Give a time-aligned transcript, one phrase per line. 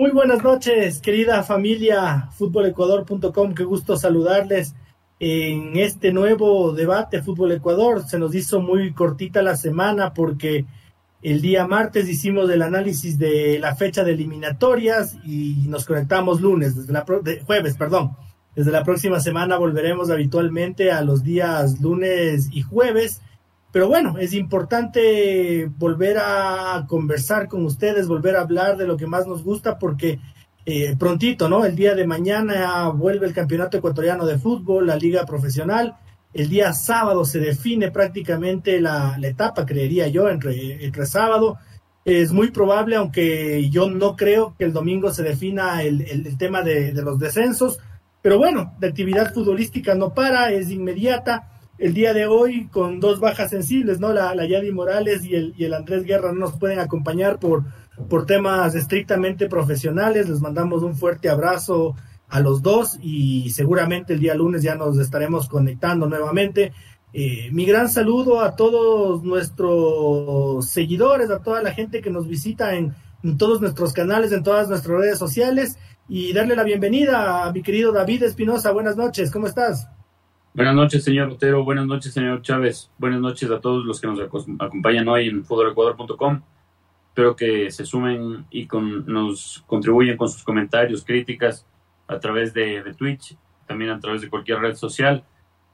[0.00, 3.52] Muy buenas noches, querida familia futbolecuador.com.
[3.52, 4.74] Qué gusto saludarles
[5.18, 8.08] en este nuevo debate Fútbol Ecuador.
[8.08, 10.64] Se nos hizo muy cortita la semana porque
[11.20, 16.76] el día martes hicimos el análisis de la fecha de eliminatorias y nos conectamos lunes,
[16.76, 17.04] desde la
[17.44, 18.16] jueves, perdón.
[18.56, 23.20] Desde la próxima semana volveremos habitualmente a los días lunes y jueves
[23.72, 29.06] pero bueno, es importante volver a conversar con ustedes, volver a hablar de lo que
[29.06, 30.18] más nos gusta, porque
[30.66, 31.64] eh, prontito, ¿no?
[31.64, 35.96] El día de mañana vuelve el Campeonato Ecuatoriano de Fútbol, la Liga Profesional.
[36.34, 41.56] El día sábado se define prácticamente la, etapa, creería yo, entre, entre sábado.
[42.04, 46.62] Es muy probable, aunque yo no creo que el domingo se defina el, el, tema
[46.62, 47.78] de, de los descensos.
[48.20, 53.20] Pero bueno, la actividad futbolística no para, es inmediata el día de hoy con dos
[53.20, 54.12] bajas sensibles, ¿no?
[54.12, 57.64] La, la Yadi Morales y el, el Andrés Guerra no nos pueden acompañar por,
[58.08, 60.28] por temas estrictamente profesionales.
[60.28, 61.96] Les mandamos un fuerte abrazo
[62.28, 66.72] a los dos y seguramente el día lunes ya nos estaremos conectando nuevamente.
[67.14, 72.74] Eh, mi gran saludo a todos nuestros seguidores, a toda la gente que nos visita
[72.74, 75.78] en, en, todos nuestros canales, en todas nuestras redes sociales
[76.10, 78.70] y darle la bienvenida a mi querido David Espinosa.
[78.70, 79.88] Buenas noches, ¿cómo estás?
[80.52, 81.62] Buenas noches, señor Otero.
[81.62, 82.90] Buenas noches, señor Chávez.
[82.98, 86.42] Buenas noches a todos los que nos acompañan hoy en futbolecuador.com.
[87.06, 91.64] Espero que se sumen y con, nos contribuyen con sus comentarios, críticas
[92.08, 95.22] a través de, Twitch, también a través de cualquier red social.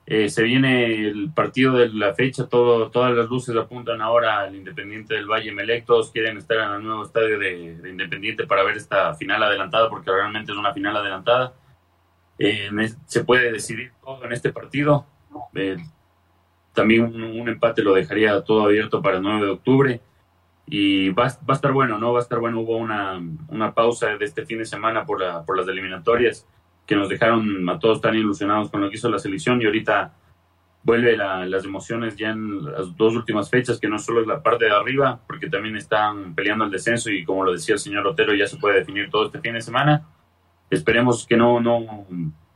[0.04, 4.56] Eh, se viene el partido de la fecha, todo, todas las luces apuntan ahora al
[4.56, 8.76] Independiente del Valle Melec, todos quieren estar en el nuevo estadio de Independiente para ver
[8.76, 11.54] esta final adelantada, porque realmente es una final adelantada
[12.38, 12.70] eh,
[13.06, 15.06] se puede decidir todo en este partido.
[15.54, 15.76] Eh,
[16.72, 20.00] también un, empate lo dejaría todo abierto para el 9 de octubre.
[20.66, 22.12] Y va, a estar bueno, ¿no?
[22.12, 22.60] Va a estar bueno.
[22.60, 26.46] Hubo una, una pausa de este fin de semana por, la, por las eliminatorias
[26.86, 30.12] que nos dejaron a todos tan ilusionados con lo que hizo la selección y ahorita
[30.84, 34.66] vuelve las emociones ya en las dos últimas fechas, que no solo es la parte
[34.66, 38.32] de arriba, porque también están peleando el descenso y como lo decía el señor Otero,
[38.34, 40.06] ya se puede definir todo este fin de semana
[40.70, 42.06] Esperemos que no, no,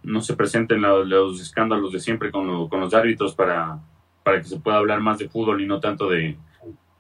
[0.03, 3.79] no se presenten los, escándalos de siempre con, con, los árbitros para,
[4.23, 6.37] para que se pueda hablar más de fútbol y no tanto de,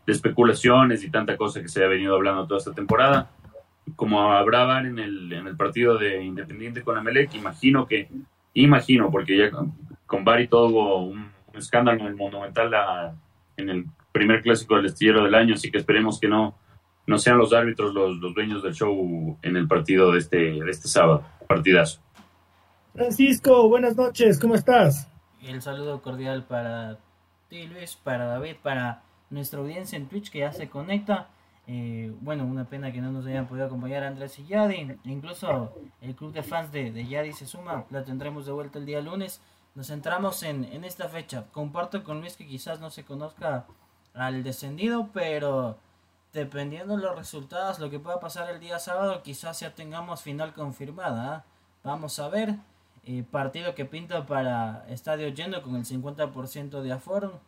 [0.07, 3.31] especulaciones y tanta cosa que se ha venido hablando toda esta temporada.
[3.97, 8.09] Como habrá en el, en el partido de Independiente con Amelec, imagino que,
[8.55, 9.51] imagino, porque ya
[10.07, 13.15] con, Bari todo hubo un, escándalo en el Monumental
[13.57, 16.57] en el primer clásico del estillero del año, así que esperemos que no,
[17.11, 20.71] no sean los árbitros los, los dueños del show en el partido de este, de
[20.71, 21.25] este sábado.
[21.49, 22.01] Partidazo.
[22.95, 25.09] Francisco, buenas noches, ¿cómo estás?
[25.43, 26.99] El saludo cordial para
[27.49, 31.29] ti, Luis, para David, para nuestra audiencia en Twitch que ya se conecta.
[31.67, 34.97] Eh, bueno, una pena que no nos hayan podido acompañar Andrés y Yadi.
[35.05, 37.87] Incluso el club de fans de, de Yadi se suma.
[37.91, 39.41] La tendremos de vuelta el día lunes.
[39.75, 41.47] Nos centramos en, en esta fecha.
[41.51, 43.67] Comparto con Luis que quizás no se conozca
[44.15, 45.77] al descendido, pero
[46.33, 50.53] dependiendo de los resultados, lo que pueda pasar el día sábado, quizás ya tengamos final
[50.53, 51.35] confirmada.
[51.35, 51.45] ¿ah?
[51.83, 52.57] Vamos a ver.
[53.05, 57.41] Eh, partido que pinta para estadio lleno con el 50% de aforo.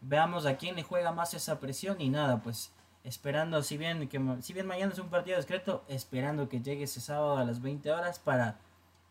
[0.00, 2.72] Veamos a quién le juega más esa presión y nada, pues
[3.04, 7.00] esperando, si bien, que, si bien mañana es un partido discreto, esperando que llegue ese
[7.00, 8.58] sábado a las 20 horas para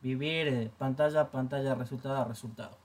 [0.02, 2.78] vivir eh, pantalla a pantalla, resultado a resultado.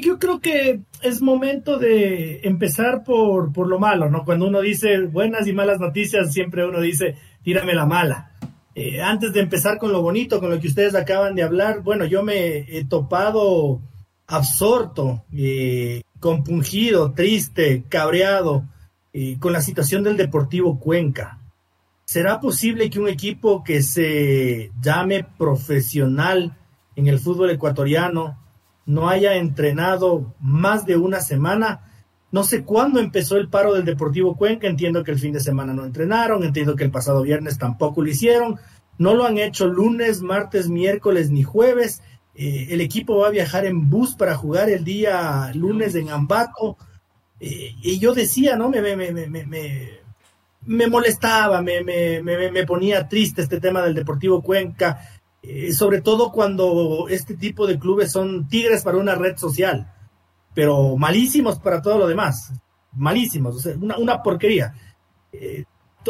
[0.00, 4.24] Yo creo que es momento de empezar por, por lo malo, ¿no?
[4.24, 8.32] Cuando uno dice buenas y malas noticias, siempre uno dice, tírame la mala.
[8.74, 12.04] Eh, antes de empezar con lo bonito, con lo que ustedes acaban de hablar, bueno,
[12.04, 13.80] yo me he topado
[14.26, 18.64] absorto, eh, compungido, triste, cabreado
[19.12, 21.38] eh, con la situación del Deportivo Cuenca.
[22.04, 26.56] ¿Será posible que un equipo que se llame profesional
[26.96, 28.38] en el fútbol ecuatoriano
[28.86, 31.86] no haya entrenado más de una semana.
[32.32, 35.72] No sé cuándo empezó el paro del Deportivo Cuenca, entiendo que el fin de semana
[35.74, 38.56] no entrenaron, entiendo que el pasado viernes tampoco lo hicieron,
[38.98, 42.02] no lo han hecho lunes, martes, miércoles ni jueves.
[42.34, 46.76] eh, el equipo va a viajar en bus para jugar el día lunes en Ambato.
[47.40, 48.68] Eh, y yo decía, ¿no?
[48.70, 50.00] Me, me, me, me,
[50.66, 55.00] me molestaba, me, me, ponía triste este tema del Deportivo Cuenca,
[55.42, 59.92] eh, sobre todo cuando este tipo de clubes son tigres para una red social,
[60.54, 62.52] pero malísimos para todo lo demás,
[62.92, 64.74] malísimos, o sea, una, una porquería.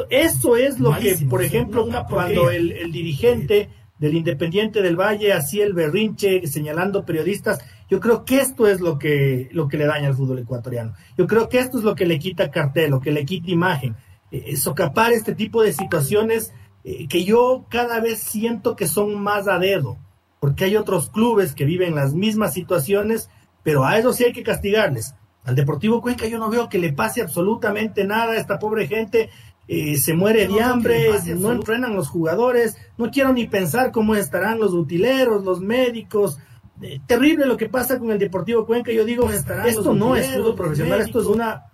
[0.09, 3.69] eso es lo que, por ejemplo, cuando el, el dirigente
[4.01, 7.59] del Independiente del Valle, así el berrinche, señalando periodistas.
[7.91, 10.95] Yo creo que esto es lo que, lo que le daña al fútbol ecuatoriano.
[11.19, 13.95] Yo creo que esto es lo que le quita cartel, lo que le quita imagen.
[14.31, 16.55] Eh, eh, socapar este tipo de situaciones
[16.85, 19.99] eh, que yo cada vez siento que son más a dedo,
[20.41, 23.29] porque hay otros clubes que viven las mismas situaciones,
[23.63, 25.15] pero a eso sí hay que castigarles.
[25.45, 29.31] Al Deportivo Cuenca yo no veo que le pase absolutamente nada a esta pobre gente
[29.73, 34.59] eh, se muere de hambre, no entrenan los jugadores, no quiero ni pensar cómo estarán
[34.59, 36.39] los utileros, los médicos.
[36.83, 38.91] Eh, terrible lo que pasa con el Deportivo Cuenca.
[38.91, 41.67] Yo digo, esto no es fútbol profesional, esto es una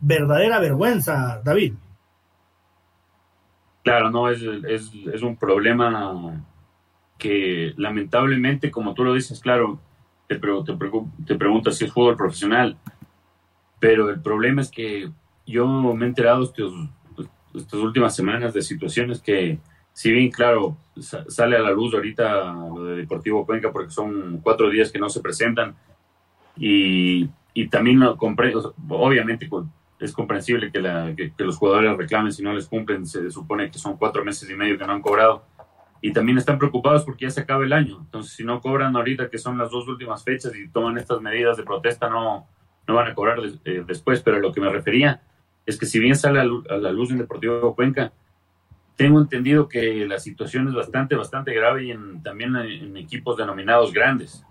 [0.00, 1.74] verdadera vergüenza, David.
[3.86, 6.44] Claro, no, es, es, es un problema
[7.16, 9.78] que lamentablemente, como tú lo dices, claro,
[10.26, 10.76] te, te,
[11.24, 12.76] te preguntas si es fútbol profesional,
[13.78, 15.08] pero el problema es que
[15.46, 16.68] yo me he enterado que
[17.54, 19.60] estas últimas semanas de situaciones que,
[19.92, 20.76] si bien, claro,
[21.28, 25.08] sale a la luz ahorita lo de Deportivo Cuenca porque son cuatro días que no
[25.08, 25.76] se presentan
[26.56, 28.16] y, y también no
[28.88, 29.48] obviamente
[29.98, 33.78] es comprensible que, la, que, los jugadores reclamen si no les cumplen, se supone que
[33.78, 35.44] son cuatro meses y medio que no han cobrado
[36.02, 39.30] y también están preocupados porque ya se acaba el año, entonces si no cobran ahorita
[39.30, 42.46] que son las dos últimas fechas y toman estas medidas de protesta no,
[42.86, 45.22] no van a cobrar eh, después, pero lo que me refería
[45.64, 48.12] es que si bien sale a, la luz en Deportivo Cuenca,
[48.94, 53.92] tengo entendido que la situación es bastante, bastante grave y en, también en, equipos denominados
[53.92, 54.44] grandes.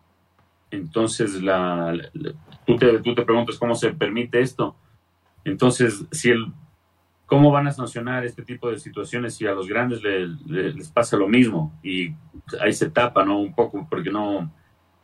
[0.69, 1.97] Entonces, la,
[2.65, 4.75] tú, te, tú te preguntas cómo se permite esto.
[5.45, 6.51] Entonces, si el,
[7.25, 11.27] ¿cómo van a sancionar este tipo de situaciones si a los grandes les pasa lo
[11.27, 11.80] mismo?
[11.83, 12.13] Y
[12.59, 13.39] ahí se tapa, ¿no?
[13.39, 14.51] Un poco, porque no,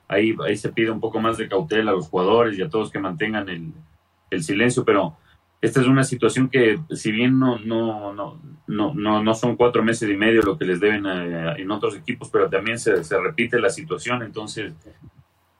[0.07, 2.91] ahí, ahí se pide un poco más de cautela a los jugadores y a todos
[2.91, 3.73] que mantengan el,
[4.43, 5.17] silencio, pero
[5.59, 10.09] esta es una situación que, si bien no, no, no, no, no, son cuatro meses
[10.09, 13.59] y medio lo que les deben eh, en otros equipos, pero también se, se repite
[13.59, 14.73] la situación, entonces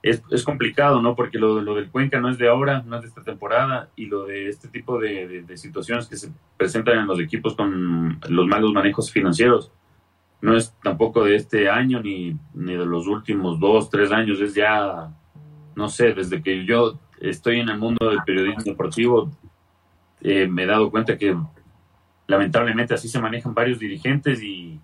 [0.02, 1.14] es, es, complicado, ¿no?
[1.14, 4.06] Porque lo, lo del Cuenca no es de ahora, no es de esta temporada, y
[4.06, 8.46] lo de este tipo de, de, situaciones que se presentan en los equipos con los
[8.46, 9.70] malos manejos financieros,
[10.40, 14.54] no es tampoco de este año ni, ni de los últimos dos, tres años, es
[14.54, 15.12] ya,
[15.76, 19.30] no sé, desde que yo estoy en el mundo del periodismo deportivo,
[20.20, 21.36] eh, me he dado cuenta que
[22.26, 24.80] lamentablemente así se manejan varios dirigentes y,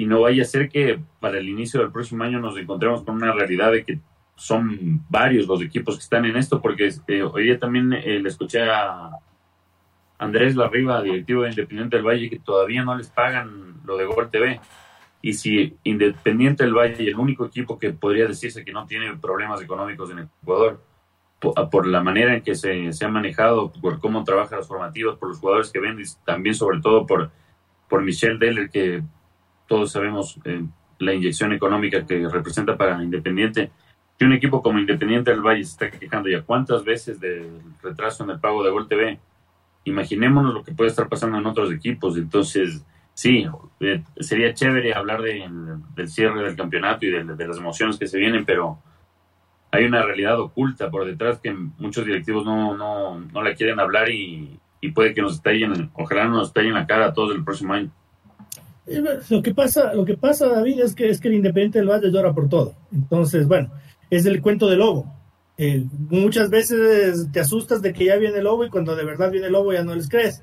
[0.00, 3.16] y no vaya a ser que para el inicio del próximo año nos encontremos con
[3.16, 4.00] una realidad de que
[4.34, 8.62] son varios los equipos que están en esto, porque eh, hoy también eh, le escuché
[8.62, 9.10] a
[10.16, 14.30] Andrés Larriba, directivo de Independiente del Valle, que todavía no les pagan lo de Gol
[14.30, 14.58] TV.
[15.20, 19.60] Y si Independiente del Valle, el único equipo que podría decirse que no tiene problemas
[19.60, 20.82] económicos en Ecuador,
[21.40, 25.28] por, la manera en que se, se, ha manejado, por cómo trabaja las formativas, por
[25.28, 27.30] los jugadores que ven y también sobre todo por,
[27.86, 29.02] por Michelle Deller, que
[29.70, 30.64] todos sabemos eh,
[30.98, 33.70] la inyección económica que representa para Independiente.
[34.18, 38.24] Que un equipo como Independiente del Valle se está quejando ya cuántas veces del retraso
[38.24, 39.20] en el pago de Gol TV.
[39.84, 42.18] Imaginémonos lo que puede estar pasando en otros equipos.
[42.18, 42.84] Entonces,
[43.14, 43.46] sí,
[43.78, 45.48] eh, sería chévere hablar de,
[45.94, 48.76] del cierre del campeonato y de, las emociones que se vienen, pero
[49.70, 54.10] hay una realidad oculta por detrás que muchos directivos no, no, no la quieren hablar
[54.10, 54.58] y,
[54.92, 57.92] puede que nos estallen, ojalá no nos estallen la cara a todos el próximo año.
[58.86, 62.10] Lo que pasa, lo que pasa, David, es que es que el Independiente del Valle
[62.10, 62.74] llora por todo.
[62.92, 63.70] Entonces, bueno,
[64.08, 65.14] es el cuento del lobo.
[66.08, 69.46] Muchas veces te asustas de que ya viene el lobo y cuando de verdad viene
[69.46, 70.42] el lobo ya no les crees.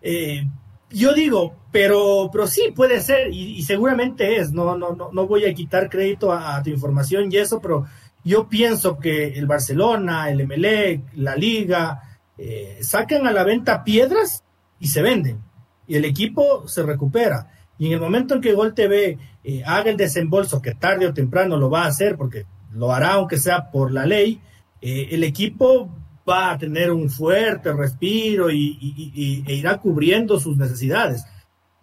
[0.00, 0.46] Eh,
[0.90, 4.52] yo digo, pero, pero sí puede ser y, seguramente es.
[4.52, 7.86] No, no, no, no voy a quitar crédito a, a tu información y eso, pero
[8.24, 14.42] yo pienso que el Barcelona, el Emelec, la Liga, eh, sacan a la venta piedras
[14.80, 15.42] y se venden.
[15.86, 17.52] Y el equipo se recupera.
[17.78, 21.14] Y en el momento en que Gol TV eh, haga el desembolso, que tarde o
[21.14, 24.40] temprano lo va a hacer, porque lo hará aunque sea por la ley,
[24.80, 25.90] eh, el equipo
[26.28, 31.24] va a tener un fuerte respiro y, e irá cubriendo sus necesidades.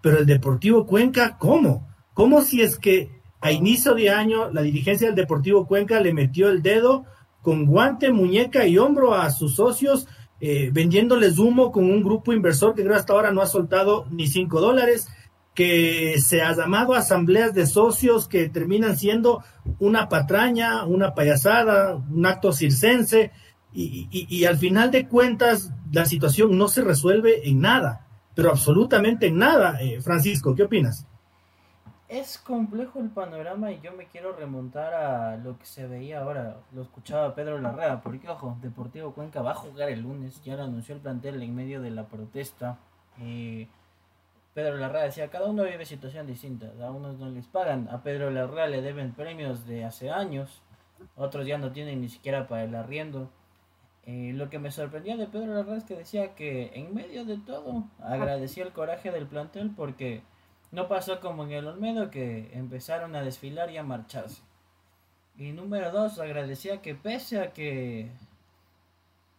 [0.02, 1.88] Pero el Deportivo Cuenca, ¿cómo?
[2.14, 6.50] ¿Cómo si es que a inicio de año, la dirigencia del Deportivo Cuenca le metió
[6.50, 7.06] el dedo
[7.42, 10.08] con guante, muñeca y hombro a sus socios,
[10.40, 14.60] eh, vendiéndoles humo con un grupo inversor que hasta ahora no ha soltado ni cinco
[14.60, 15.08] dólares.
[15.54, 19.44] Que se ha llamado asambleas de socios que terminan siendo
[19.80, 23.32] una patraña, una payasada, un acto circense,
[23.76, 28.06] y, al final de cuentas la situación no se resuelve en nada,
[28.36, 29.82] pero absolutamente en nada.
[29.82, 31.08] Eh, Francisco, ¿qué opinas?
[32.08, 36.58] Es complejo el panorama y yo me quiero remontar a lo que se veía ahora.
[36.72, 40.64] Lo escuchaba Pedro Larrea, porque ojo, Deportivo Cuenca va a jugar el lunes, ya lo
[40.64, 42.78] anunció el plantel en medio de la protesta.
[43.20, 43.68] Eh,
[44.54, 48.30] Pedro Larrea decía, cada uno vive situación distinta, a unos no les pagan, a Pedro
[48.30, 50.62] Larrea le deben premios de hace años,
[51.16, 53.32] otros ya no tienen ni siquiera para el arriendo.
[54.06, 57.38] Eh, lo que me sorprendía de Pedro Larrea es que decía que en medio de
[57.38, 60.24] todo agradecía el coraje del plantel porque
[60.72, 64.42] no pasó como en el Olmedo que empezaron a desfilar y a marcharse.
[65.38, 68.12] Y número dos, agradecía que pese a que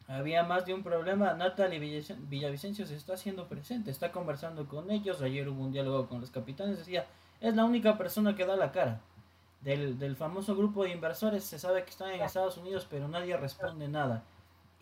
[0.06, 5.22] había más de un problema, Natalie Villavicencio se está haciendo presente, está conversando con ellos,
[5.22, 7.06] ayer hubo un diálogo con los capitanes, decía,
[7.40, 9.00] es la única persona que da la cara.
[9.62, 13.34] Del, del famoso grupo de inversores se sabe que están en Estados Unidos, pero nadie
[13.38, 14.22] responde nada.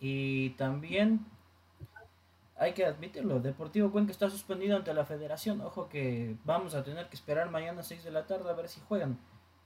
[0.00, 1.24] Y también
[2.56, 5.60] hay que admitirlo, Deportivo Cuenca está suspendido ante la federación.
[5.62, 8.68] Ojo que vamos a tener que esperar mañana a 6 de la tarde a ver
[8.68, 9.18] si juegan.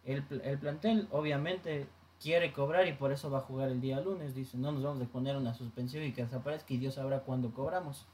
[0.04, 1.88] El, el, plantel obviamente
[2.20, 4.34] quiere cobrar y por eso va a jugar el día lunes.
[4.34, 7.52] Dice, no nos vamos a poner una suspensión y que desaparezca y Dios sabrá cuándo
[7.52, 8.06] cobramos.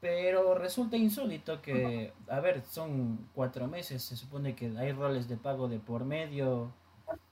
[0.00, 5.36] Pero resulta insólito que, a ver, son cuatro meses, se supone que hay roles de
[5.36, 6.70] pago de por medio,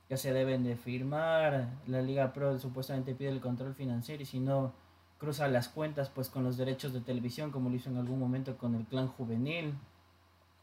[0.08, 4.40] que se deben de firmar, la Liga Pro supuestamente pide el control financiero y si
[4.40, 4.72] no
[5.18, 8.56] cruza las cuentas pues con los derechos de televisión como lo hizo en algún momento
[8.56, 9.74] con el clan juvenil.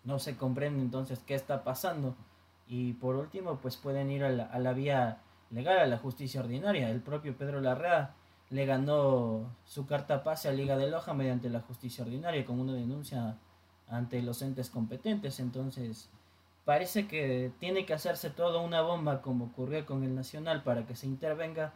[0.04, 2.16] No se comprende entonces qué está pasando.
[2.68, 6.42] Y por último pues pueden ir a la, a la vía legal, a la justicia
[6.42, 6.90] ordinaria.
[6.90, 8.16] El propio Pedro Larrea
[8.50, 12.74] le ganó su carta pase a Liga de Loja mediante la justicia ordinaria con una
[12.74, 13.38] denuncia
[13.88, 15.40] ante los entes competentes.
[15.40, 16.10] Entonces
[16.66, 20.96] parece que tiene que hacerse todo una bomba como ocurrió con el Nacional para que
[20.96, 21.74] se intervenga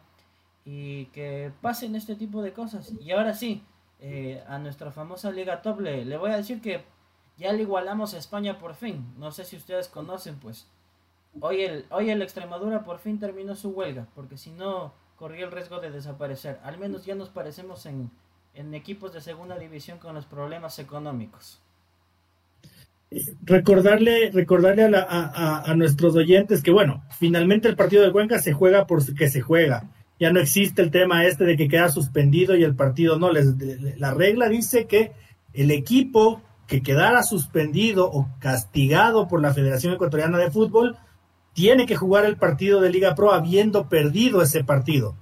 [0.64, 2.92] y que pasen este tipo de cosas.
[3.00, 3.64] Y ahora sí,
[4.00, 6.84] eh, a nuestra famosa Liga Top le, voy a decir que
[7.36, 9.14] ya le igualamos a España por fin.
[9.16, 10.70] No sé si ustedes conocen, pues.
[11.40, 15.52] Hoy el, hoy el Extremadura por fin terminó su huelga, porque si no corría el
[15.52, 16.58] riesgo de desaparecer.
[16.62, 18.10] Al menos ya nos parecemos en,
[18.54, 21.60] en equipos de segunda división con los problemas económicos.
[23.42, 28.52] Recordarle, recordarle a, a, a, nuestros oyentes que, bueno, finalmente el partido de Cuenca se
[28.52, 29.88] juega porque se juega
[30.20, 33.30] ya no existe el tema este de que queda suspendido y el partido no.
[33.30, 33.46] Les,
[33.98, 35.12] la regla dice que
[35.52, 40.96] el equipo que quedara suspendido o castigado por la Federación Ecuatoriana de Fútbol
[41.58, 45.16] tiene que jugar el partido de Liga Pro habiendo perdido ese partido.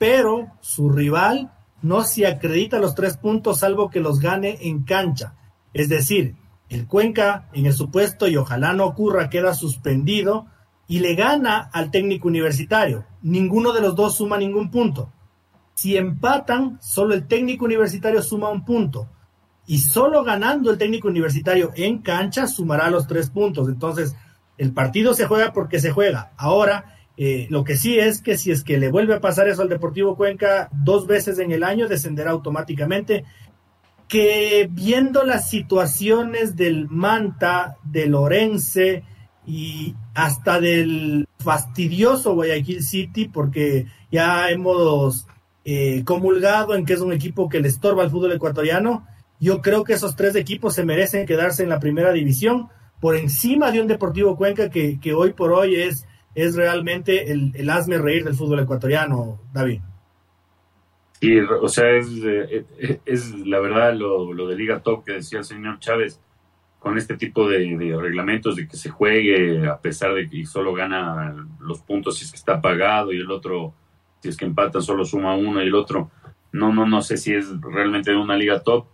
[0.00, 5.36] Pero su rival no se acredita los tres puntos salvo que los gane en cancha.
[5.72, 6.34] Es decir,
[6.68, 10.46] el Cuenca, en el supuesto, y ojalá no ocurra, queda suspendido
[10.88, 13.06] y le gana al técnico universitario.
[13.22, 15.12] Ninguno de los dos suma ningún punto.
[15.74, 19.08] Si empatan, solo el técnico universitario suma un punto.
[19.68, 23.68] Y solo ganando el técnico universitario en cancha sumará los tres puntos.
[23.68, 24.16] Entonces,
[24.58, 26.32] el partido se juega porque se juega.
[26.36, 29.62] Ahora, eh, lo que sí es que si es que le vuelve a pasar eso
[29.62, 33.24] al Deportivo Cuenca dos veces en el año, descenderá automáticamente.
[34.08, 39.02] Que viendo las situaciones del Manta, del Orense,
[39.46, 45.26] y hasta del fastidioso Guayaquil City, porque ya hemos
[45.64, 49.06] eh, comulgado en que es un equipo que le estorba al fútbol ecuatoriano.
[49.38, 52.68] Yo creo que esos tres equipos se merecen quedarse en la primera división
[53.00, 57.70] por encima de un Deportivo Cuenca que, hoy por hoy es, es realmente el, el
[57.70, 59.80] hazme reír del fútbol ecuatoriano, David.
[61.20, 65.38] Sí, o sea, es, eh, es, la verdad lo, lo de Liga Top que decía
[65.38, 66.20] el señor Chávez
[66.86, 71.34] con este tipo de, reglamentos de que se juegue a pesar de que solo gana
[71.58, 73.74] los puntos si es que está pagado y el otro,
[74.20, 76.12] si es que empatan, solo suma uno y el otro.
[76.52, 78.86] No, no, no sé si es realmente una liga top.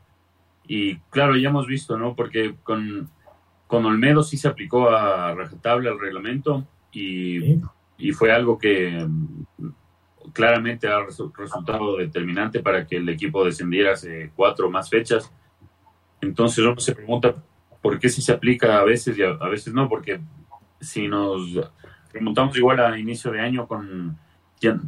[0.66, 2.14] Y claro, ya hemos visto, ¿no?
[2.14, 3.11] Porque con,
[3.73, 7.59] con Olmedo sí se aplicó a rajatabla el reglamento y,
[7.97, 9.09] y fue algo que
[10.35, 10.99] claramente ha
[11.38, 15.33] resultado determinante para que el equipo descendiera hace cuatro o más fechas.
[16.21, 17.35] Entonces uno se pregunta
[17.81, 20.21] por qué si se aplica a veces y a, veces no, porque
[20.79, 21.59] si nos
[22.12, 24.19] remontamos igual a inicio de año con,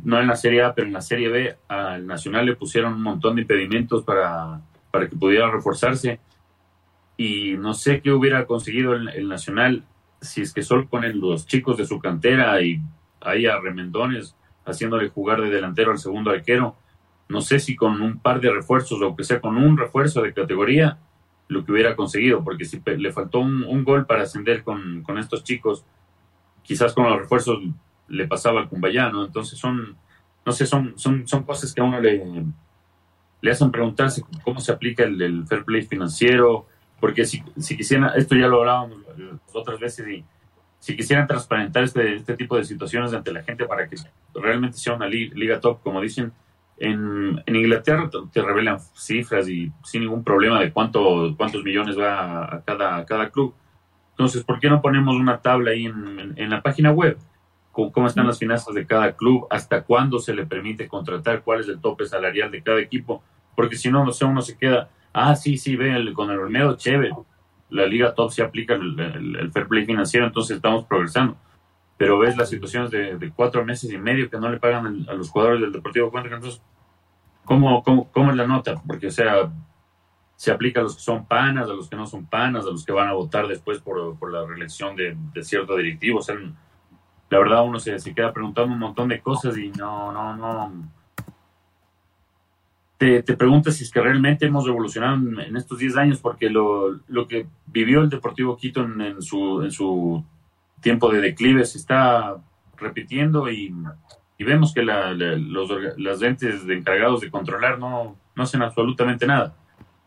[0.05, 3.03] no en la Serie A, pero en la Serie B, al Nacional le pusieron un
[3.03, 4.61] montón de impedimentos para,
[4.91, 6.21] para que pudiera reforzarse
[7.17, 9.85] y no sé qué hubiera conseguido el, Nacional
[10.21, 12.81] si es que solo ponen los chicos de su cantera y
[13.21, 16.77] ahí a remendones haciéndole jugar de delantero al segundo arquero.
[17.29, 20.33] No sé si con un par de refuerzos o que sea con un refuerzo de
[20.33, 20.99] categoría
[21.49, 25.45] lo que hubiera conseguido, porque si le faltó un, gol para ascender con, con, estos
[25.45, 25.85] chicos,
[26.63, 27.59] quizás con los refuerzos
[28.09, 29.25] le pasaba al Cumbayá, ¿no?
[29.25, 29.97] Entonces son,
[30.45, 32.23] no sé, son, son, son cosas que a uno le,
[33.41, 36.67] le hacen preguntarse cómo se aplica el, fair play financiero,
[37.01, 38.99] porque si, si quisieran, esto ya lo hablábamos
[39.53, 40.25] otras veces, y
[40.79, 43.97] si quisieran transparentar este, este tipo de situaciones ante la gente para que
[44.35, 46.33] realmente sea una liga top, como dicen,
[46.77, 52.57] en, en, Inglaterra te revelan cifras y sin ningún problema de cuánto, cuántos millones va
[52.57, 53.55] a cada, cada club.
[54.11, 57.19] Entonces, ¿por qué no ponemos una tabla ahí en, en, la página web?
[57.73, 61.61] Con cómo están las finanzas de cada club, hasta cuándo se le permite contratar, cuál
[61.61, 63.23] es el tope salarial de cada equipo,
[63.57, 66.77] porque si no, no sé, uno se queda, ah, sí, sí, ve, con el Olmedo,
[66.77, 67.13] chévere,
[67.71, 71.37] la liga top se aplica el, el, fair play financiero, entonces estamos progresando
[71.97, 75.31] pero ves las situaciones de, cuatro meses y medio que no le pagan a los
[75.31, 76.61] jugadores del Deportivo Cuenca, entonces,
[77.45, 78.83] ¿cómo, cómo, cómo es la nota?
[78.87, 79.53] Porque, o sea,
[80.37, 82.85] se aplica a los que son panas, a los que no son panas, a los
[82.85, 86.19] que van a votar después por, por la reelección de, cierto directivo.
[86.19, 86.35] O sea,
[87.31, 90.73] la verdad uno se, se, queda preguntando un montón de cosas y no, no, no.
[92.97, 97.01] Te, te preguntas si es que realmente hemos evolucionado en, estos 10 años, porque lo,
[97.09, 100.25] lo que vivió el Deportivo Quito en, en, su, en su
[100.81, 102.37] tiempo de declive se está
[102.77, 103.75] repitiendo y,
[104.39, 109.57] vemos que la, los las entes de encargados de controlar no, no hacen absolutamente nada.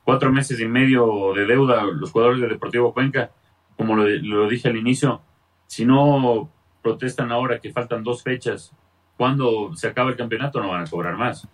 [0.03, 3.31] Cuatro meses y medio de deuda los jugadores de Deportivo Cuenca,
[3.75, 5.21] como lo, lo dije al inicio,
[5.65, 6.51] si no
[6.83, 8.71] protestan ahora que faltan dos fechas,
[9.17, 11.47] cuando se acaba el campeonato no van a cobrar más.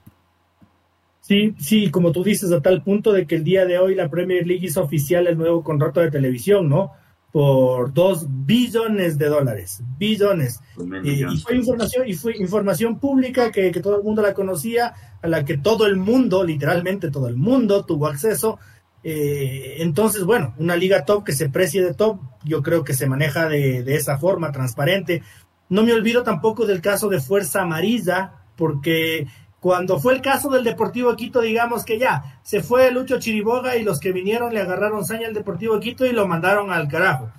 [1.24, 4.10] Sí, sí, como tú dices, a tal punto de que el día de hoy la
[4.10, 6.92] Premier League hizo oficial el nuevo contrato de televisión, ¿no?
[7.34, 10.60] por dos billones de dólares, billones.
[11.04, 15.44] Y, fue información, y fue información pública que, todo el mundo la conocía, a la
[15.44, 18.60] que todo el mundo, literalmente todo el mundo, tuvo acceso.
[19.04, 23.08] Eh, entonces, bueno, una liga top que se precie de top, yo creo que se
[23.08, 25.24] maneja de, de esa forma, transparente.
[25.70, 29.26] No me olvido tampoco del caso de Fuerza Amarilla, porque
[29.64, 33.84] cuando fue el caso del Deportivo Quito, digamos que ya se fue Lucho Chiriboga y
[33.84, 37.32] los que vinieron le agarraron saña al Deportivo Quito y lo mandaron al carajo.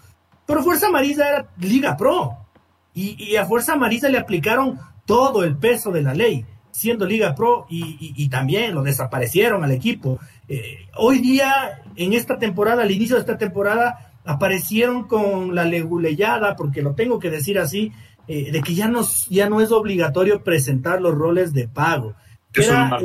[0.46, 2.34] Pero Fuerza Amarilla era Liga Pro
[2.94, 7.66] y, a Fuerza Amarilla le aplicaron todo el peso de la ley, siendo Liga Pro
[7.68, 10.18] y, también lo desaparecieron al equipo.
[10.48, 16.56] Eh, hoy día, en esta temporada, al inicio de esta temporada, aparecieron con la leguleyada,
[16.56, 17.92] porque lo tengo que decir así,
[18.28, 22.14] eh, de que ya no, ya no es obligatorio presentar los roles de pago.
[22.52, 22.98] Era,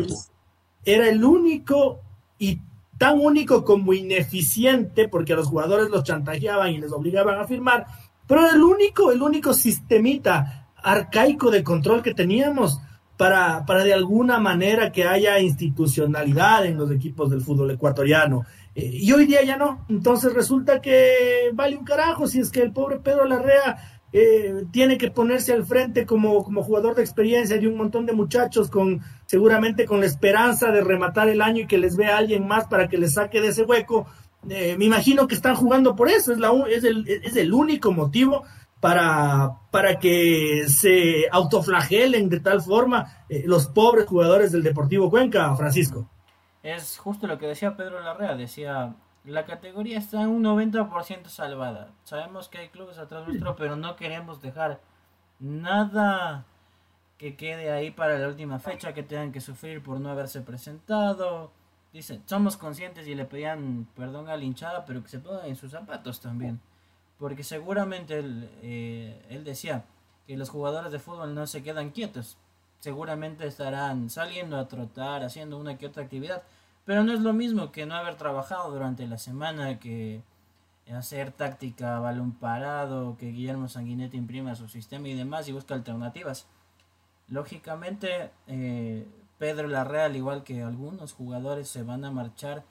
[0.85, 2.01] era el único
[2.37, 2.59] y
[2.97, 7.85] tan único como ineficiente, porque los jugadores los chantajeaban y les obligaban a firmar,
[8.27, 12.79] pero era el único, el único sistemita arcaico de control que teníamos
[13.17, 18.45] para, para de alguna manera que haya institucionalidad en los equipos del fútbol ecuatoriano.
[18.75, 19.85] Eh, y hoy día ya no.
[19.89, 24.97] Entonces resulta que vale un carajo si es que el pobre Pedro Larrea eh, tiene
[24.97, 29.01] que ponerse al frente como, como jugador de experiencia de un montón de muchachos con
[29.25, 32.87] seguramente con la esperanza de rematar el año y que les vea alguien más para
[32.87, 34.07] que les saque de ese hueco.
[34.49, 37.91] Eh, me imagino que están jugando por eso, es, la, es, el, es el único
[37.91, 38.45] motivo
[38.79, 45.53] para, para que se autoflagelen de tal forma eh, los pobres jugadores del Deportivo Cuenca,
[45.55, 46.09] Francisco.
[46.63, 51.91] Es justo lo que decía Pedro Larrea, decía, la categoría está en un 90% salvada.
[52.03, 54.79] Sabemos que hay clubes atrás nuestro, pero no queremos dejar
[55.39, 56.45] nada
[57.17, 61.51] que quede ahí para la última fecha, que tengan que sufrir por no haberse presentado.
[61.91, 65.55] Dice, somos conscientes y le pedían perdón a la hinchada, pero que se pongan en
[65.55, 66.61] sus zapatos también.
[67.17, 69.83] Porque seguramente él, eh, él decía
[70.25, 72.37] que los jugadores de fútbol no se quedan quietos.
[72.79, 76.43] Seguramente estarán saliendo a trotar, haciendo una que otra actividad
[76.89, 80.23] pero no es lo mismo que no haber trabajado durante la semana, que
[80.91, 86.47] hacer táctica balón parado, que Guillermo Sanguinetti imprima su sistema y demás y busca alternativas.
[87.27, 92.63] Lógicamente, eh, Pedro Larrea, al igual que algunos jugadores, se van a marchar.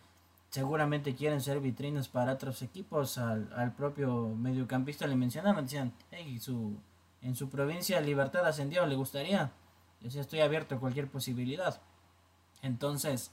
[0.51, 3.19] Seguramente quieren ser vitrinas para otros equipos.
[3.19, 6.77] Al, al propio mediocampista le mencionaban, decían, hey, su,
[7.23, 9.53] en su provincia Libertad ascendió, ¿le gustaría?
[10.01, 11.81] Decía, estoy abierto a cualquier posibilidad.
[12.63, 13.31] Entonces,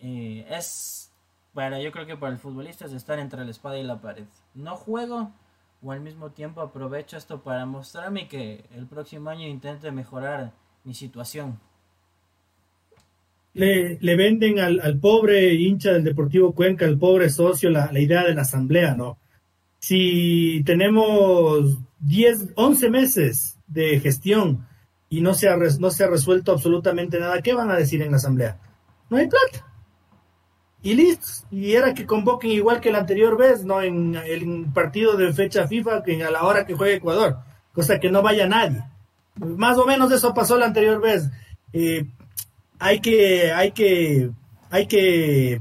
[0.00, 1.10] eh, es
[1.54, 4.24] para yo creo que para el futbolista es estar entre la espada y la pared.
[4.54, 5.32] No juego
[5.82, 10.52] o al mismo tiempo aprovecho esto para mostrarme que el próximo año intente mejorar
[10.84, 11.58] mi situación.
[13.54, 18.22] Le, le venden al, pobre hincha del Deportivo Cuenca, al pobre socio, la, la idea
[18.24, 19.18] de la asamblea, ¿no?
[19.80, 24.66] Si tenemos 10, 11 meses de gestión
[25.08, 28.12] y no se, ha, no se ha resuelto absolutamente nada, ¿qué van a decir en
[28.12, 28.60] la asamblea?
[29.10, 29.67] No hay plata
[30.82, 31.46] y listo.
[31.50, 33.82] Y era que convoquen igual que la anterior vez, ¿no?
[33.82, 37.38] En el partido de fecha FIFA, que a la hora que juegue Ecuador,
[37.72, 38.82] cosa que no vaya nadie.
[39.36, 41.30] Más o menos eso pasó la anterior vez.
[41.72, 42.06] Eh,
[42.78, 44.30] hay que, hay que,
[44.70, 45.60] hay que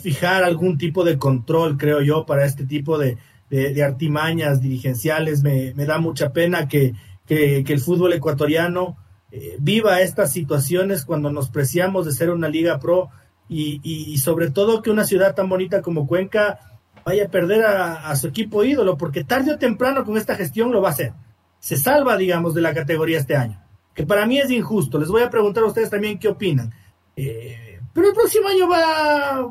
[0.00, 3.18] fijar algún tipo de control, creo yo, para este tipo de,
[3.50, 5.42] de, artimañas dirigenciales.
[5.42, 6.94] Me, me, da mucha pena que,
[7.26, 8.96] que, el fútbol ecuatoriano
[9.30, 13.10] eh, viva estas situaciones cuando nos preciamos de ser una liga pro
[13.52, 16.58] y, sobre todo que una ciudad tan bonita como Cuenca
[17.04, 20.80] vaya a perder a, su equipo ídolo, porque tarde o temprano con esta gestión lo
[20.80, 21.12] va a hacer.
[21.58, 23.62] Se salva, digamos, de la categoría este año,
[23.94, 24.98] que para mí es injusto.
[24.98, 26.72] Les voy a preguntar a ustedes también qué opinan.
[27.16, 29.50] Eh, pero el próximo año va,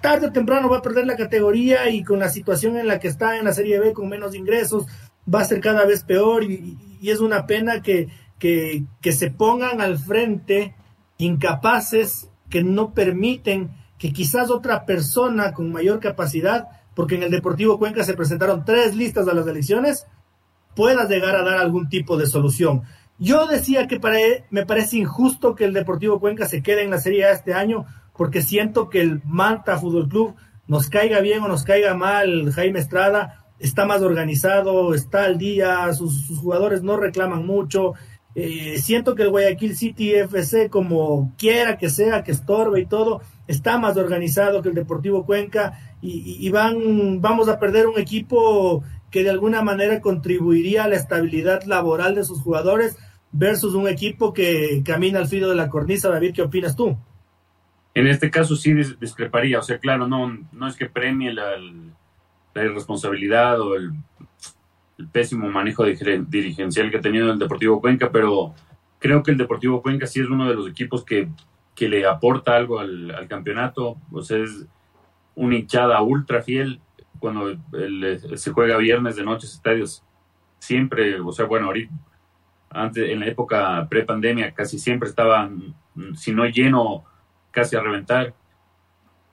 [0.00, 3.08] tarde o temprano va a perder la categoría y con la situación en la que
[3.08, 4.86] está en la Serie B con menos ingresos,
[5.32, 9.98] va a ser cada vez peor y, es una pena que, que se pongan al
[9.98, 10.74] frente
[11.18, 17.80] incapaces que no permiten que quizás otra persona con mayor capacidad, porque en el Deportivo
[17.80, 20.06] Cuenca se presentaron tres listas a las elecciones,
[20.76, 22.84] pueda llegar a dar algún tipo de solución.
[23.18, 24.18] Yo decía que para,
[24.50, 27.86] me parece injusto que el Deportivo Cuenca se quede en la Serie A este año,
[28.16, 30.36] porque siento que el Manta Fútbol Club
[30.68, 35.92] nos caiga bien o nos caiga mal, Jaime Estrada está más organizado, está al día,
[35.92, 37.94] sus jugadores no reclaman mucho,
[38.34, 43.20] eh, siento que el Guayaquil City FC, como quiera que sea, que estorbe y todo,
[43.46, 49.22] está más organizado que el Deportivo Cuenca y, van, vamos a perder un equipo que
[49.22, 52.98] de alguna manera contribuiría a la estabilidad laboral de sus jugadores
[53.32, 56.10] versus un equipo que camina al filo de la cornisa.
[56.10, 56.98] David, ¿qué opinas tú?
[57.94, 61.52] En este caso sí discreparía, o sea, claro, no, no es que premie la,
[62.52, 63.92] la irresponsabilidad o el
[64.98, 68.54] el pésimo manejo dirigencial que ha tenido el Deportivo Cuenca, pero
[68.98, 71.28] creo que el Deportivo Cuenca sí es uno de los equipos que,
[71.74, 74.66] que le aporta algo al, campeonato, o sea, es
[75.34, 76.80] una hinchada ultra fiel
[77.18, 77.56] cuando
[78.36, 80.04] se juega viernes de noches estadios,
[80.58, 81.92] siempre, o sea, bueno, ahorita,
[82.70, 85.74] antes, en la época pre-pandemia, casi siempre estaban,
[86.16, 87.04] si no lleno,
[87.50, 88.34] casi a reventar.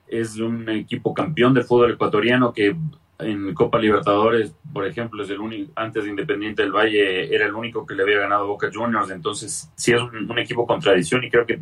[0.06, 2.76] Es un equipo campeón del fútbol ecuatoriano que
[3.24, 7.54] en Copa Libertadores, por ejemplo, es el único, antes de Independiente del Valle era el
[7.54, 11.30] único que le había ganado Boca Juniors, entonces sí es un, equipo con tradición y
[11.30, 11.60] creo que,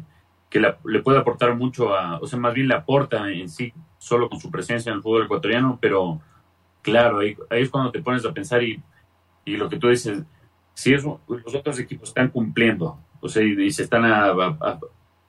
[0.48, 4.28] que le puede aportar mucho a, o sea, más bien le aporta en sí solo
[4.28, 6.20] con su presencia en el fútbol ecuatoriano, pero
[6.82, 8.82] claro, ahí, es cuando te pones a pensar y,
[9.44, 10.22] y lo que tú dices,
[10.74, 14.04] si es, los otros equipos están cumpliendo, o sea, y, se están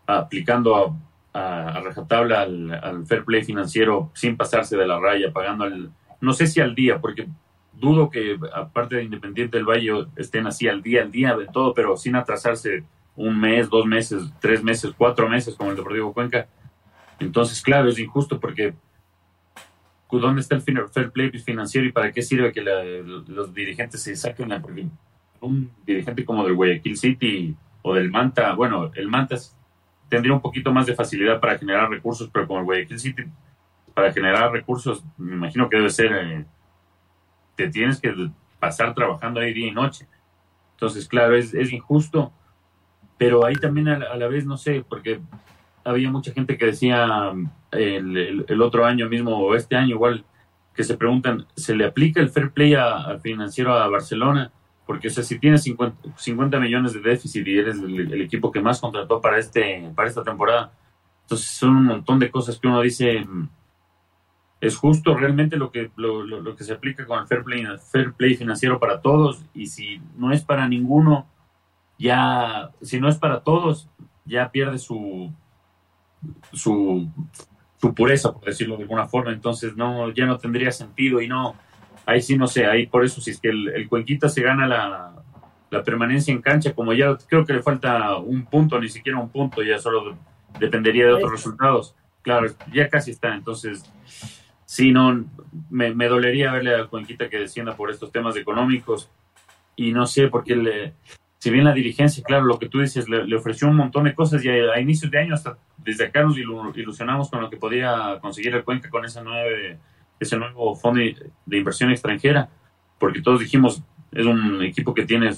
[0.08, 0.96] aplicando a,
[1.34, 5.90] a, rajatabla al, al, fair play financiero sin pasarse de la raya, pagando el
[6.22, 7.28] no sé si al día, porque
[7.74, 11.74] dudo que aparte de Independiente del Valle estén así al día, al día de todo,
[11.74, 12.84] pero sin atrasarse
[13.16, 16.48] un mes, dos meses, tres meses, cuatro meses como el Deportivo Cuenca.
[17.20, 18.74] Entonces, claro, es injusto porque
[20.10, 24.50] ¿dónde está el fair play financiero y para qué sirve que los dirigentes se saquen?
[24.62, 24.88] Porque
[25.40, 29.38] un dirigente como del Guayaquil City o del Manta, bueno, el Manta
[30.10, 33.24] tendría un poquito más de facilidad para generar recursos, pero como el Guayaquil City
[33.94, 36.46] para generar recursos, me imagino que debe ser, eh,
[37.56, 38.14] te tienes que
[38.60, 40.08] pasar trabajando ahí día y noche.
[40.74, 42.32] Entonces, claro, es, injusto,
[43.18, 45.20] pero ahí también a la, vez, no sé, porque
[45.84, 47.32] había mucha gente que decía
[47.72, 50.26] el, el, otro año mismo o este año igual,
[50.74, 54.52] que se preguntan, ¿se le aplica el fair play al financiero a Barcelona?
[54.86, 58.52] Porque o sea, si tienes 50, 50 millones de déficit y eres el, el, equipo
[58.52, 60.72] que más contrató para, este, para esta temporada,
[61.24, 63.26] entonces son un montón de cosas que uno dice,
[64.62, 68.14] es justo realmente lo que, lo, lo, que se aplica con el fair play, fair
[68.14, 69.44] play financiero para todos.
[69.56, 71.28] Y si no es para ninguno,
[71.98, 73.90] ya, si no es para todos,
[74.24, 75.34] ya pierde su,
[76.54, 77.10] su,
[77.78, 81.22] su pureza, por decirlo de alguna forma, entonces no, ya no tendría sentido.
[81.22, 81.56] Y no,
[82.06, 84.68] ahí sí no sé, ahí por eso si es que el, el Cuenquita se gana
[84.68, 85.24] la,
[85.72, 89.30] la permanencia en cancha, como ya creo que le falta un punto, ni siquiera un
[89.30, 90.16] punto, ya solo
[90.60, 91.96] dependería de otros resultados.
[92.22, 93.84] Claro, ya casi está, entonces
[94.72, 95.26] sí, no,
[95.70, 99.10] me, dolería verle a Cuenquita que descienda por estos temas económicos.
[99.76, 100.94] Y no sé, porque le,
[101.40, 104.46] si bien la dirigencia, claro, lo que tú dices, le, ofreció un montón de cosas
[104.46, 108.56] y a, inicios de año, hasta desde acá nos ilusionamos con lo que podía conseguir
[108.56, 109.78] el Cuenca con ese, nueve,
[110.18, 112.48] ese nuevo fondo de inversión extranjera,
[112.98, 115.32] porque todos dijimos, es un equipo que tiene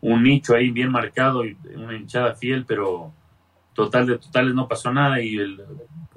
[0.00, 3.12] un nicho ahí bien marcado y una hinchada fiel, pero
[3.74, 5.62] total de totales no pasó nada y el,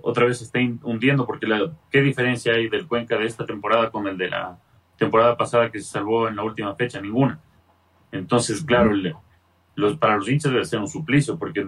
[0.01, 3.91] otra vez se está hundiendo porque la, qué diferencia hay del Cuenca de esta temporada
[3.91, 4.59] con el de la
[4.97, 7.39] temporada pasada que se salvó en la última fecha ninguna.
[8.11, 8.91] Entonces claro
[9.75, 11.65] los para los hinchas debe ser un suplicio porque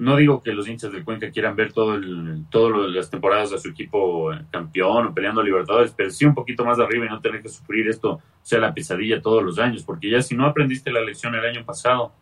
[0.00, 3.58] no digo que los hinchas del Cuenca quieran ver todo el, todas las temporadas de
[3.58, 7.20] su equipo campeón o peleando Libertadores, pero sí un poquito más de arriba y no
[7.20, 10.46] tener que sufrir esto, o sea, la pesadilla todos los años, porque ya si no
[10.46, 12.14] aprendiste la lección el año pasado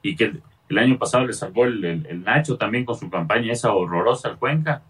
[0.00, 0.32] y que
[0.70, 4.82] el año pasado le salvó el, Nacho también con su campaña esa horrorosa al Cuenca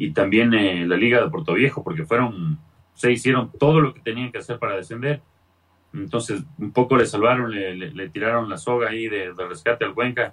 [0.00, 2.58] y también eh, la Liga de Puerto Viejo, porque fueron,
[2.94, 5.20] se hicieron todo lo que tenían que hacer para descender.
[5.92, 10.32] Entonces, un poco le salvaron, le, tiraron la soga ahí de, rescate al Cuenca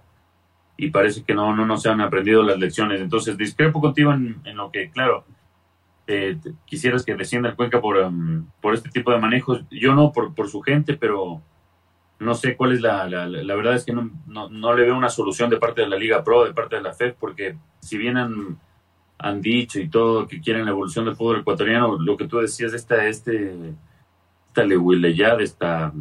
[0.78, 3.02] y parece que no, no, no se han aprendido las lecciones.
[3.02, 5.26] Entonces, discrepo contigo en, lo que, claro,
[6.08, 9.66] eh, quisieras que descienda el Cuenca por, um, por este tipo de manejos.
[9.70, 11.42] Yo no por, por su gente, pero
[12.20, 15.50] no sé cuál es la, la, verdad es que no, no, le veo una solución
[15.50, 18.58] de parte de la Liga Pro, de parte de la FED, porque si bien han,
[19.20, 22.74] han dicho y todo que quieren la evolución del fútbol ecuatoriano, lo que tú decías,
[22.74, 23.54] esta, este,
[24.48, 25.94] esta de esta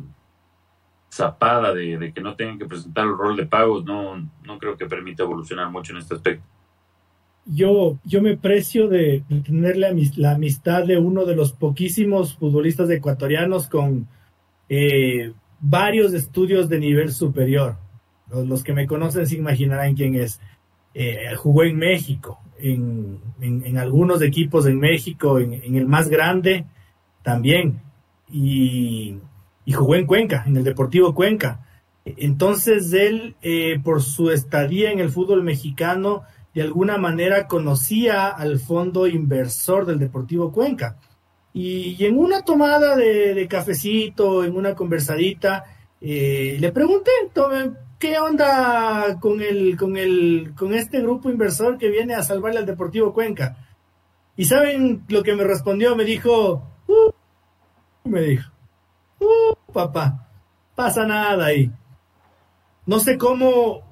[1.13, 4.87] zapada de, que no tengan que presentar el rol de pagos, no, no creo que
[4.87, 6.45] permita evolucionar mucho en este aspecto.
[7.47, 12.91] Yo, yo me precio de, tener la, la, amistad de uno de los poquísimos futbolistas
[12.91, 14.09] ecuatorianos con
[14.69, 17.77] eh, varios estudios de nivel superior.
[18.31, 20.41] Los, que me conocen se imaginarán quién es.
[20.93, 26.65] Eh, jugó en México, en, en, algunos equipos en México, en, el más grande
[27.23, 27.81] también.
[28.31, 29.19] Y
[29.67, 31.61] y jugó en Cuenca, en el Deportivo Cuenca.
[32.05, 36.23] Entonces él, eh, por su estadía en el fútbol mexicano,
[36.55, 40.97] de alguna manera conocía al fondo inversor del Deportivo Cuenca.
[41.53, 45.65] Y, en una tomada de, cafecito, en una conversadita,
[46.01, 47.11] eh, le pregunté,
[47.99, 52.67] ¿qué onda con el, con el, con este grupo inversor que viene a salvarle al
[52.67, 53.57] Deportivo Cuenca?
[54.37, 58.51] Y saben lo que me respondió, me dijo, uh", me dijo,
[59.19, 60.29] Uh, papá,
[60.75, 61.71] pasa nada ahí.
[62.85, 63.83] No sé cómo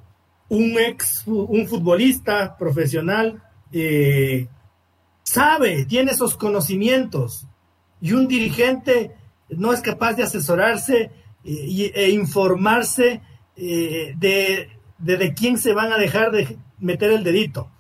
[0.48, 4.46] un ex, un futbolista profesional eh,
[5.22, 7.46] sabe, tiene esos conocimientos
[8.00, 9.16] y un dirigente
[9.48, 11.10] no es capaz de asesorarse
[11.44, 13.22] eh, e informarse
[13.56, 17.70] eh, de, quién se van a dejar de meter el dedito.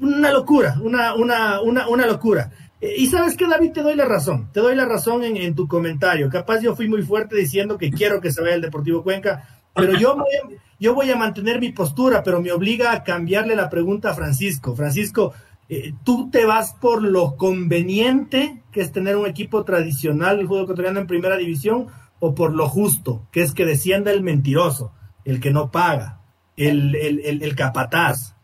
[0.00, 2.50] una locura, una, una, una, una locura.
[2.82, 5.68] Eh, y sabes que David, te doy la razón, te doy la razón en, tu
[5.68, 6.28] comentario.
[6.28, 9.96] Capaz yo fui muy fuerte diciendo que quiero que se vaya el Deportivo Cuenca, pero
[9.96, 13.70] yo voy, a, yo voy a mantener mi postura, pero me obliga a cambiarle la
[13.70, 14.74] pregunta a Francisco.
[14.74, 15.32] Francisco,
[15.68, 20.64] eh, ¿tú te vas por lo conveniente que es tener un equipo tradicional del fútbol
[20.64, 21.86] ecuatoriano en primera división
[22.22, 24.92] o por lo justo, que es que descienda el mentiroso,
[25.24, 26.20] el que no paga,
[26.56, 28.36] el, el, el, el capataz?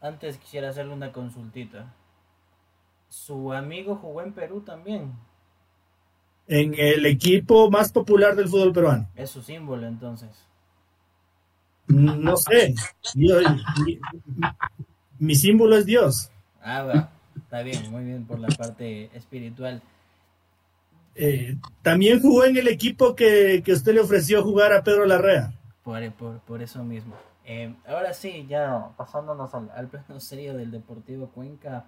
[0.00, 1.94] Antes quisiera hacerle una consultita
[3.08, 5.12] su amigo jugó en Perú también.
[6.48, 9.08] En el equipo más popular del fútbol peruano.
[9.16, 10.30] Es su símbolo entonces.
[11.88, 12.74] No sé.
[15.18, 16.30] mi, símbolo es Dios.
[16.60, 17.10] Ah, va.
[17.36, 19.82] Está bien, muy bien por la parte espiritual.
[21.18, 25.52] Eh, también jugó en el equipo que, usted le ofreció jugar a Pedro Larrea.
[25.82, 27.14] Por, por, eso mismo.
[27.44, 31.86] Eh, ahora sí, ya pasándonos al, al plano serio del Deportivo Cuenca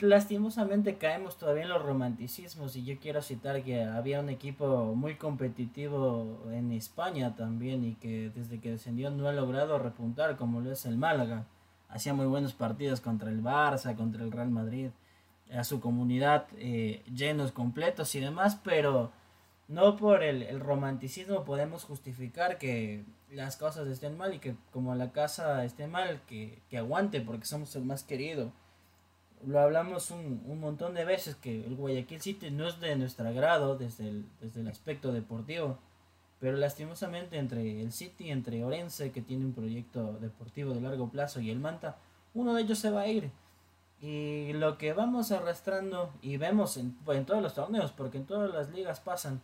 [0.00, 5.16] lastimosamente caemos todavía en los romanticismos y yo quiero citar que había un equipo muy
[5.16, 10.72] competitivo en España también y que desde que descendió no ha logrado repuntar como lo
[10.72, 11.46] es el Málaga.
[11.88, 14.90] Hacía muy buenos partidos contra el Barça, contra el Real Madrid,
[15.52, 19.12] a su comunidad eh, llenos completos y demás, pero
[19.68, 24.94] no por el, el, romanticismo podemos justificar que las cosas estén mal y que como
[24.94, 28.52] la casa esté mal, que, que aguante porque somos el más querido
[29.44, 33.28] lo hablamos un, un, montón de veces que el Guayaquil City no es de nuestro
[33.28, 35.78] agrado desde el, desde el aspecto deportivo,
[36.40, 41.40] pero lastimosamente entre el City, entre Orense, que tiene un proyecto deportivo de largo plazo,
[41.40, 41.96] y el Manta,
[42.34, 43.30] uno de ellos se va a ir.
[44.00, 48.52] Y lo que vamos arrastrando y vemos en, en todos los torneos, porque en todas
[48.52, 49.40] las ligas pasan,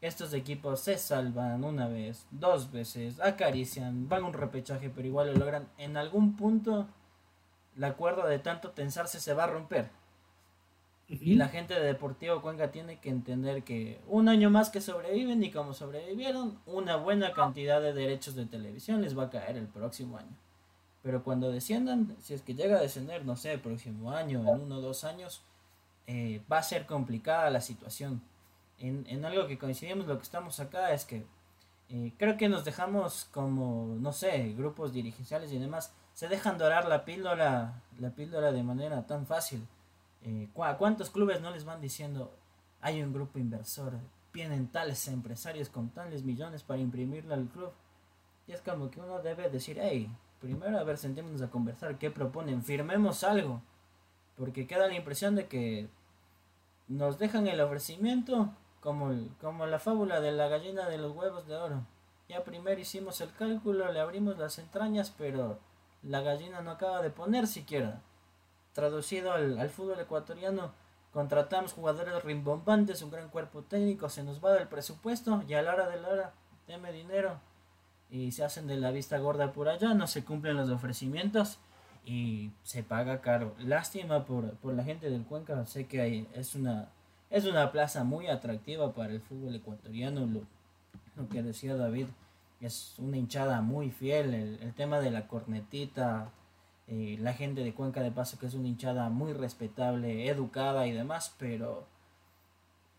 [0.00, 5.28] estos equipos se salvan una vez, dos veces, acarician, van a un repechaje, pero igual
[5.28, 6.88] lo logran en algún punto
[7.76, 9.90] la cuerda de tanto tensarse se va a romper.
[11.08, 15.42] Y la gente de Deportivo Cuenca tiene que entender que un año más que sobreviven
[15.42, 19.66] y como sobrevivieron, una buena cantidad de derechos de televisión les va a caer el
[19.66, 20.34] próximo año.
[21.02, 24.60] Pero cuando desciendan, si es que llega a descender, no sé, el próximo año, en
[24.62, 25.42] uno o dos años,
[26.06, 28.22] eh, va a ser complicada la situación.
[28.78, 31.24] En, en, algo que coincidimos, lo que estamos acá es que
[31.88, 36.86] eh, creo que nos dejamos como, no sé, grupos dirigenciales y demás, se dejan dorar
[36.88, 39.66] la píldora, la píldora de manera tan fácil.
[40.22, 42.32] Eh, ¿Cuántos clubes no les van diciendo,
[42.80, 43.94] hay un grupo inversor,
[44.32, 47.72] vienen tales empresarios con tales millones para imprimirle al club?
[48.46, 50.08] Y es como que uno debe decir, hey,
[50.42, 52.62] primero a ver, sentémonos a conversar, ¿qué proponen?
[52.62, 53.62] Firmemos algo.
[54.36, 55.88] Porque queda la impresión de que
[56.88, 58.50] nos dejan el ofrecimiento
[58.80, 61.86] como, como la fábula de la gallina de los huevos de oro.
[62.28, 65.60] Ya primero hicimos el cálculo, le abrimos las entrañas, pero
[66.02, 68.02] la gallina no acaba de poner siquiera.
[68.72, 70.72] Traducido al, al fútbol ecuatoriano,
[71.12, 75.74] contratamos jugadores rimbombantes, un gran cuerpo técnico, se nos va del presupuesto y a la
[75.74, 76.34] hora de la hora,
[76.66, 77.38] deme dinero.
[78.12, 81.58] Y se hacen de la vista gorda por allá, no se cumplen los ofrecimientos
[82.04, 83.56] y se paga caro.
[83.58, 86.90] Lástima por, por la gente del Cuenca, sé que hay, es una
[87.32, 90.42] es una plaza muy atractiva para el fútbol ecuatoriano, lo,
[91.16, 92.08] lo que decía David,
[92.60, 96.30] es una hinchada muy fiel, el, tema de la cornetita,
[96.86, 100.92] eh, la gente de Cuenca de Paso que es una hinchada muy respetable, educada y
[100.92, 101.86] demás, pero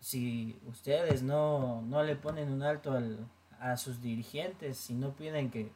[0.00, 3.28] si ustedes no, no le ponen un alto al,
[3.64, 5.72] a sus dirigentes, si no piden que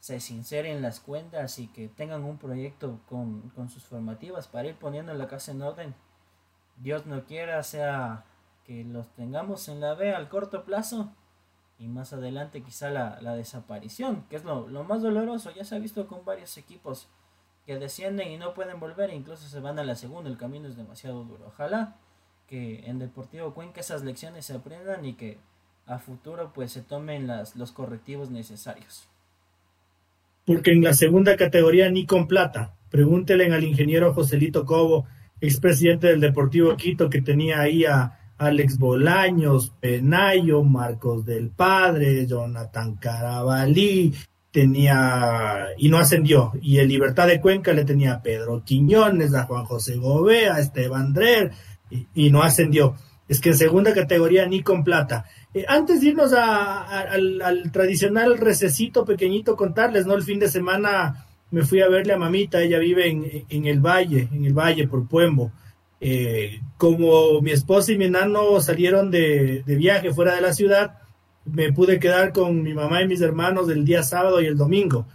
[0.00, 4.76] se sinceren las cuentas y que tengan un proyecto con, con sus formativas para ir
[4.76, 5.94] poniendo la casa en orden,
[6.78, 8.24] Dios no quiera sea
[8.64, 11.12] que los tengamos en la B al corto plazo
[11.78, 15.50] y más adelante quizá la, desaparición, que es lo, más doloroso.
[15.50, 17.08] Ya se ha visto con varios equipos
[17.66, 20.30] que descienden y no pueden volver e incluso se van a la segunda.
[20.30, 21.46] El camino es demasiado duro.
[21.48, 21.96] Ojalá
[22.46, 25.38] que en Deportivo Cuenca esas lecciones se aprendan y que
[25.88, 29.08] a futuro pues se tomen las, los correctivos necesarios.
[30.44, 32.74] Porque en la segunda categoría ni con plata.
[32.90, 35.06] Pregúntele al ingeniero Joselito Cobo
[35.40, 42.96] expresidente del Deportivo Quito, que tenía ahí a Alex Bolaños, Penayo, Marcos del Padre, Jonathan
[42.96, 44.14] Carabalí,
[44.50, 49.44] tenía, y no ascendió, y el Libertad de Cuenca le tenía a Pedro Quiñones, a
[49.44, 51.52] Juan José Gobea, a Esteban Drer,
[52.14, 52.94] y, no ascendió.
[53.28, 55.24] Es que en segunda categoría ni con plata.
[55.54, 60.14] Eh, antes de irnos al, al, tradicional recesito pequeñito, contarles, ¿no?
[60.14, 63.08] El fin de semana me fui a verle a mamita, ella vive
[63.48, 65.52] en, el valle, en el valle por Puembo.
[66.00, 70.98] Eh, como mi esposa y mi enano salieron de, viaje fuera de la ciudad,
[71.44, 75.06] me pude quedar con mi mamá y mis hermanos el día sábado y el domingo.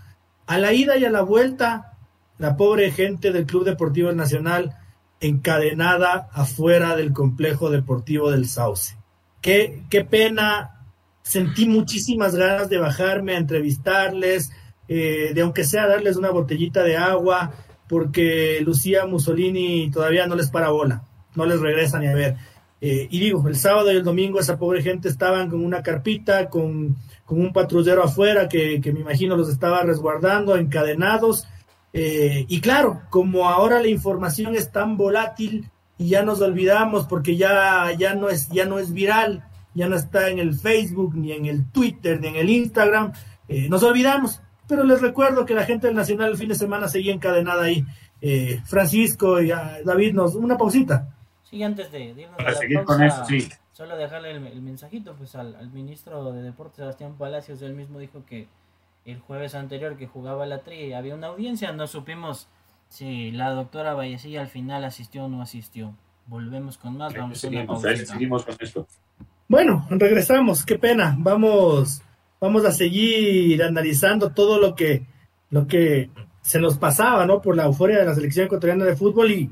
[0.48, 1.94] A la ida y a la vuelta,
[2.40, 4.76] la pobre gente del Club Deportivo Nacional
[5.20, 8.98] encadenada afuera del complejo deportivo del Sauce.
[9.44, 10.88] Qué, qué pena,
[11.22, 14.54] sentí muchísimas ganas de bajarme a entrevistarles,
[14.88, 17.52] eh, de aunque sea darles una botellita de agua,
[17.90, 21.04] porque Lucía Mussolini todavía no les para bola,
[21.36, 22.38] no les regresa ni a ver.
[22.80, 26.50] Eh, y digo, el sábado y el domingo esa pobre gente estaban con una carpita,
[26.50, 26.96] con,
[27.28, 31.48] un patrullero afuera que, me imagino los estaba resguardando, encadenados.
[31.92, 37.36] Eh, y claro, como ahora la información es tan volátil y ya nos olvidamos porque
[37.38, 41.32] ya, ya, no es, ya no es viral, ya no está en el Facebook, ni
[41.32, 43.14] en el Twitter, ni en el Instagram,
[43.70, 47.14] nos olvidamos pero les recuerdo que la gente del Nacional el fin de semana seguía
[47.14, 47.86] encadenada ahí.
[48.22, 51.14] Eh, Francisco y David, nos, una pausita.
[51.44, 53.26] Sí, antes de, irnos a la pausa,
[53.74, 58.48] Solo dejarle el, mensajito pues al, ministro de Deportes, Sebastián Palacios, él mismo dijo que
[59.06, 62.48] el jueves anterior que jugaba la tri había una audiencia, no supimos
[62.94, 65.96] si la doctora Vallecilla al final asistió o no asistió.
[66.28, 68.88] Volvemos con más, vamos seguimos, a seguimos con esto.
[69.48, 72.04] Bueno, regresamos, qué pena, vamos
[72.40, 75.08] vamos a seguir analizando todo lo que,
[75.50, 76.12] lo que
[76.44, 77.42] se nos pasaba, ¿no?
[77.42, 79.50] Por la euforia de la selección ecuatoriana de fútbol y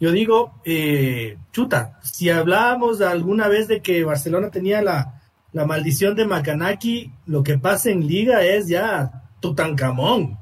[0.00, 5.20] yo digo, eh, chuta, si hablábamos alguna vez de que Barcelona tenía la,
[5.52, 10.39] la maldición de Macanaki, lo que pasa en liga es ya Tutankamón.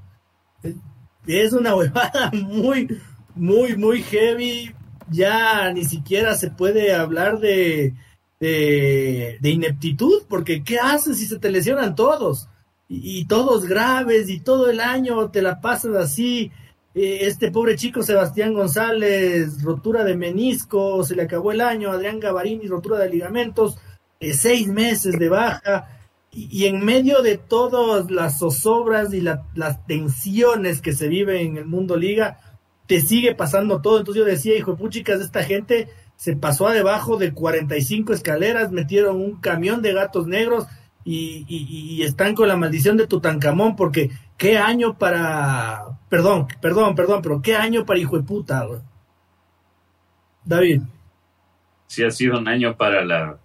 [1.28, 2.88] Es una huevada muy,
[3.34, 4.74] muy, muy heavy.
[5.10, 7.94] Ya ni siquiera se puede hablar de,
[8.40, 12.48] de, ineptitud, porque ¿qué haces si se te lesionan todos?
[12.88, 16.50] Y, todos graves y todo el año te la pasas así.
[16.94, 21.90] Eh, este pobre chico Sebastián González, rotura de menisco, se le acabó el año.
[21.90, 23.78] Adrián Gavarini, rotura de ligamentos,
[24.20, 25.97] eh, seis meses de baja.
[26.30, 31.64] Y, en medio de todas las zozobras y las tensiones que se viven en el
[31.64, 32.38] mundo liga,
[32.86, 33.98] te sigue pasando todo.
[33.98, 38.72] Entonces yo decía, hijo de puchicas, esta gente se pasó a debajo de 45 escaleras,
[38.72, 40.66] metieron un camión de gatos negros
[41.04, 47.40] y, están con la maldición de Tutankamón, porque qué año para, perdón, perdón, perdón, pero
[47.40, 48.66] qué año para hijo de puta,
[50.44, 50.82] David.
[51.86, 53.38] Sí ha sido un año para la,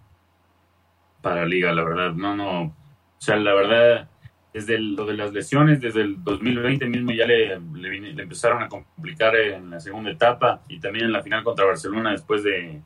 [1.24, 2.76] para Liga, la verdad, no, no, o
[3.18, 4.10] sea, la verdad,
[4.54, 9.34] desde lo de las lesiones, desde el 2020 mismo ya le, le, empezaron a complicar
[9.38, 12.82] en la segunda etapa y también en la final contra Barcelona después de,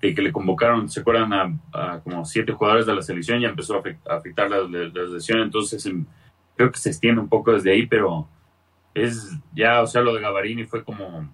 [0.00, 4.14] que le convocaron, se acuerdan, a, como siete jugadores de la selección, ya empezó a
[4.14, 6.06] afectar las, lesiones, entonces em,
[6.54, 8.28] creo que se extiende un poco desde ahí, pero
[8.94, 11.28] es ya, o sea, lo de Gavarini fue como,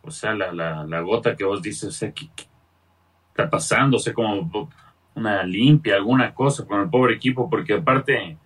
[0.00, 2.28] o sea, la, la, la gota que vos dices, o sea, ¿qué,
[3.32, 3.96] está pasando?
[3.96, 4.68] O sea, como
[5.14, 8.36] una limpia, alguna cosa con el pobre equipo, porque aparte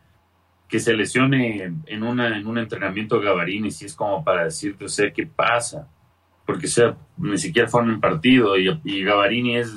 [0.69, 4.89] que se lesione en, una, en un entrenamiento Gavarini, si es como para decirte, o
[4.89, 5.89] sea, ¿qué pasa?
[6.45, 9.73] Porque, sea, ni siquiera forma un partido y, y es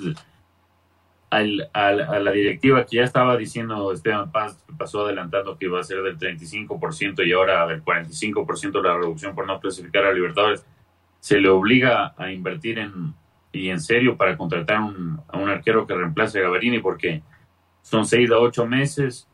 [1.30, 5.84] al, a la directiva que ya estaba diciendo Esteban Paz, pasó adelantando que iba a
[5.84, 10.66] ser del 35% y ahora del 45% la reducción por no clasificar a Libertadores,
[11.20, 13.14] se le obliga a invertir en
[13.52, 17.24] y en serio para contratar un, a un arquero que reemplace a Gavarini porque
[17.82, 19.28] son seis a ocho meses,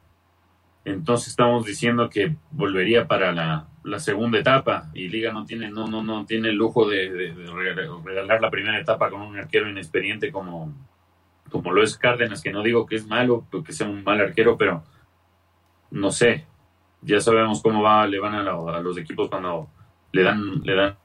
[0.86, 5.88] entonces estamos diciendo que volvería para la, la segunda etapa y Liga no tiene no
[5.88, 7.34] no no tiene el lujo de,
[8.03, 10.74] regalar la primera etapa con un arquero inexperiente como
[11.49, 14.57] como lo es Cárdenas, que no digo que es malo, que sea un mal arquero,
[14.57, 14.84] pero
[15.91, 16.45] no sé,
[17.01, 18.41] ya sabemos cómo va, le van a,
[18.82, 19.70] los equipos cuando
[20.11, 20.97] le dan, le dan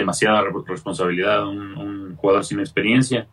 [0.00, 3.26] demasiada responsabilidad a un, jugador sin experiencia.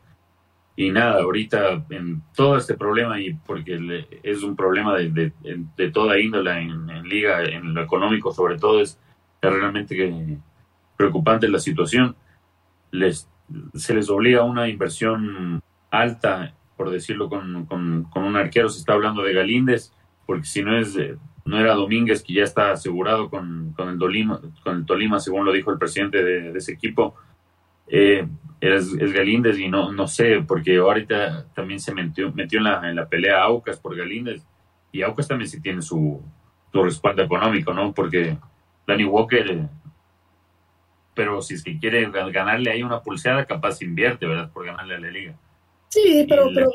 [0.76, 5.32] Y nada, ahorita en todo este problema, y porque es un problema de,
[5.78, 9.00] de, toda índole en, liga, en lo económico sobre todo, es,
[9.42, 10.40] realmente
[10.98, 12.16] preocupante la situación.
[12.92, 13.30] Les,
[13.76, 15.62] se les obliga a una inversión
[15.92, 19.94] alta, por decirlo con, con, un arquero, se está hablando de Galíndez,
[20.26, 20.98] porque si no es
[21.46, 25.46] no era Domínguez que ya está asegurado con, con el Tolima, con el Tolima, según
[25.46, 27.16] lo dijo el presidente de, ese equipo,
[27.88, 28.26] eh,
[28.62, 32.96] es, Galíndez y no, no sé, porque ahorita también se metió, metió en, la, en
[32.96, 34.42] la pelea Aucas por Galíndez
[34.92, 36.22] y Aucas también sí tiene su,
[36.72, 37.94] su respaldo económico, ¿no?
[37.94, 38.38] Porque
[38.88, 39.68] Danny Walker,
[41.14, 44.50] pero si es que quiere ganarle ahí una pulseada, capaz invierte, ¿verdad?
[44.52, 45.36] Por ganarle a la liga.
[45.94, 46.72] Sí, pero, pero,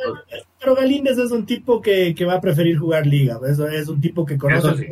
[0.60, 3.40] pero, Galíndez es un tipo que, va a preferir jugar liga.
[3.48, 4.88] Es, es un tipo que conoce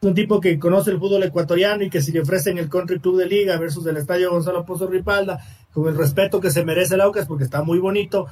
[0.00, 3.18] un tipo que conoce el fútbol ecuatoriano y que si le ofrecen el country club
[3.18, 5.40] de liga versus el estadio Gonzalo Pozo Ripalda,
[5.72, 8.26] con el respeto que se merece el Aucas porque está muy bonito,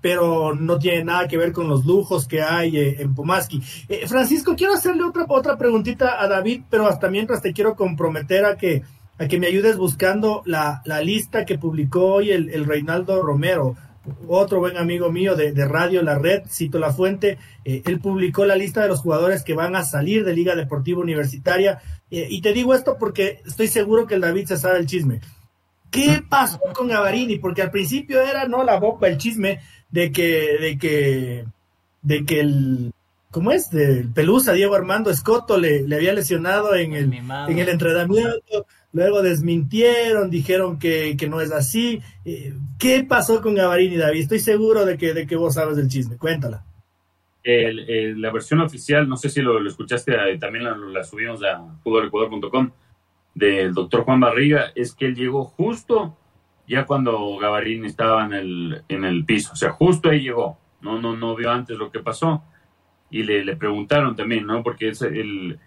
[0.00, 3.62] pero no tiene nada que ver con los lujos que hay eh, en Pomaski.
[3.88, 8.44] Eh, Francisco, quiero hacerle otra, otra preguntita a David, pero hasta mientras te quiero comprometer
[8.44, 8.82] a que,
[9.18, 13.76] a que me ayudes buscando la, la lista que publicó hoy el, el Reinaldo Romero
[14.28, 18.56] otro buen amigo mío de, Radio La Red, cito la fuente, eh, él publicó la
[18.56, 21.80] lista de los jugadores que van a salir de Liga Deportiva Universitaria.
[22.10, 25.20] Eh, y te digo esto porque estoy seguro que el David se sabe el chisme.
[25.90, 27.38] ¿Qué pasó con Gavarini?
[27.38, 31.44] Porque al principio era no la boca, el chisme de que, de que,
[32.02, 32.92] de que el,
[33.30, 33.70] ¿cómo es?
[33.70, 39.22] Del Pelusa, Diego Armando Escoto le, le había lesionado en el, en el entrenamiento luego
[39.22, 42.00] desmintieron, dijeron que, no es así.
[42.24, 44.20] Eh, ¿Qué pasó con Gavarini, David?
[44.20, 46.64] Estoy seguro de que, de que vos sabes del chisme, cuéntala.
[47.44, 52.70] la versión oficial, no sé si lo, escuchaste, eh, también la, subimos a fútbolecuador.com,
[53.34, 56.16] del doctor Juan Barriga, es que él llegó justo
[56.68, 61.00] ya cuando Gavarini estaba en el, en el piso, o sea, justo ahí llegó, no,
[61.00, 62.44] no, no vio antes lo que pasó.
[63.10, 64.62] Y le, le preguntaron también, ¿no?
[64.62, 65.58] Porque es el,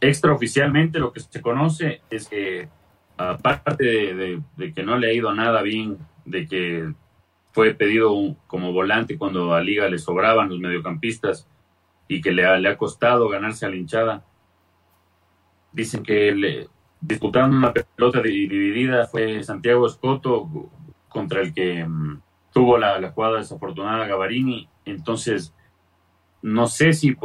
[0.00, 2.68] extraoficialmente lo que se conoce es que
[3.16, 6.92] aparte de, que no le ha ido nada bien, de que
[7.52, 8.12] fue pedido
[8.46, 11.48] como volante cuando a Liga le sobraban los mediocampistas
[12.08, 14.24] y que le ha, le ha costado ganarse a la hinchada.
[15.72, 16.68] Dicen que le
[17.00, 20.48] disputaron una pelota dividida fue Santiago Escoto
[21.08, 22.20] contra el que mm,
[22.52, 24.68] tuvo la, la, jugada desafortunada Gavarini.
[24.84, 25.54] Entonces,
[26.42, 27.16] no sé si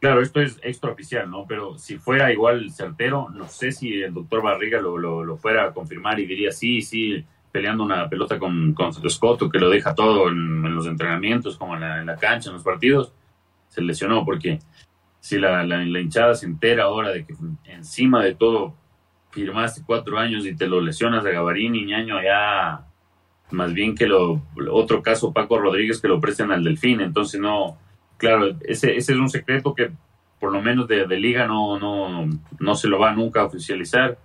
[0.00, 1.44] Claro, esto es extraoficial, ¿no?
[1.46, 5.72] Pero si fuera igual certero, no sé si el doctor Barriga lo, lo, fuera a
[5.74, 7.22] confirmar y diría sí, sí,
[7.52, 12.06] peleando una pelota con, con Scotto, que lo deja todo en, los entrenamientos, como en
[12.06, 13.12] la, cancha, en los partidos,
[13.68, 14.60] se lesionó, porque
[15.20, 17.34] si la, la, hinchada se entera ahora de que
[17.64, 18.74] encima de todo
[19.32, 22.86] firmaste cuatro años y te lo lesionas de Gavarini, ñaño, ya
[23.50, 24.40] más bien que lo
[24.72, 27.76] otro caso Paco Rodríguez que lo presten al Delfín, entonces no
[28.20, 29.90] claro, ese, es un secreto que
[30.38, 34.18] por lo menos de, liga no, no, no se lo va nunca a oficializar.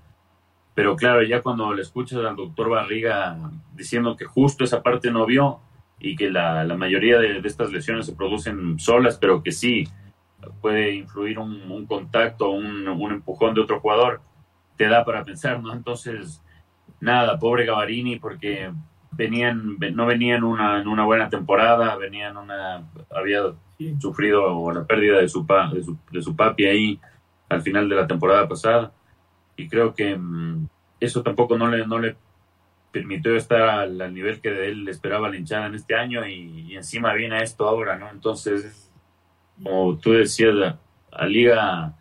[0.73, 3.37] Pero claro, ya cuando le escuchas al doctor Barriga
[3.73, 5.59] diciendo que justo esa parte no vio
[5.99, 9.87] y que la, mayoría de, estas lesiones se producen solas, pero que sí
[10.61, 14.21] puede influir un, contacto, un, un, empujón de otro jugador,
[14.77, 15.73] te da para pensar, ¿no?
[15.73, 16.43] Entonces,
[16.99, 18.71] nada, pobre Gavarini, porque
[19.15, 22.83] venían, no venían una, en una buena temporada, venían una,
[23.15, 23.41] había
[23.99, 26.99] sufrido la pérdida de su, pa, de su, de su papi ahí
[27.49, 28.91] al final de la temporada pasada
[29.55, 30.67] y creo que mm,
[30.99, 32.15] eso tampoco no le, no le
[32.91, 37.13] permitió estar al, nivel que de él esperaba la hinchada en este año y, encima
[37.13, 38.09] viene esto ahora, ¿no?
[38.09, 38.89] Entonces,
[39.61, 40.75] como tú decías,
[41.11, 41.93] a, Liga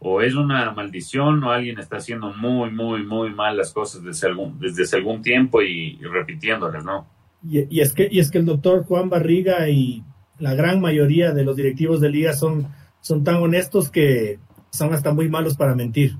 [0.00, 4.28] o es una maldición o alguien está haciendo muy, muy, muy mal las cosas desde
[4.28, 7.06] algún, desde algún tiempo y, repitiéndolas, ¿no?
[7.42, 10.04] Y, es que, y es que el doctor Juan Barriga y
[10.38, 12.68] la gran mayoría de los directivos de liga son,
[13.00, 14.38] son tan honestos que
[14.70, 16.16] son hasta muy malos para mentir.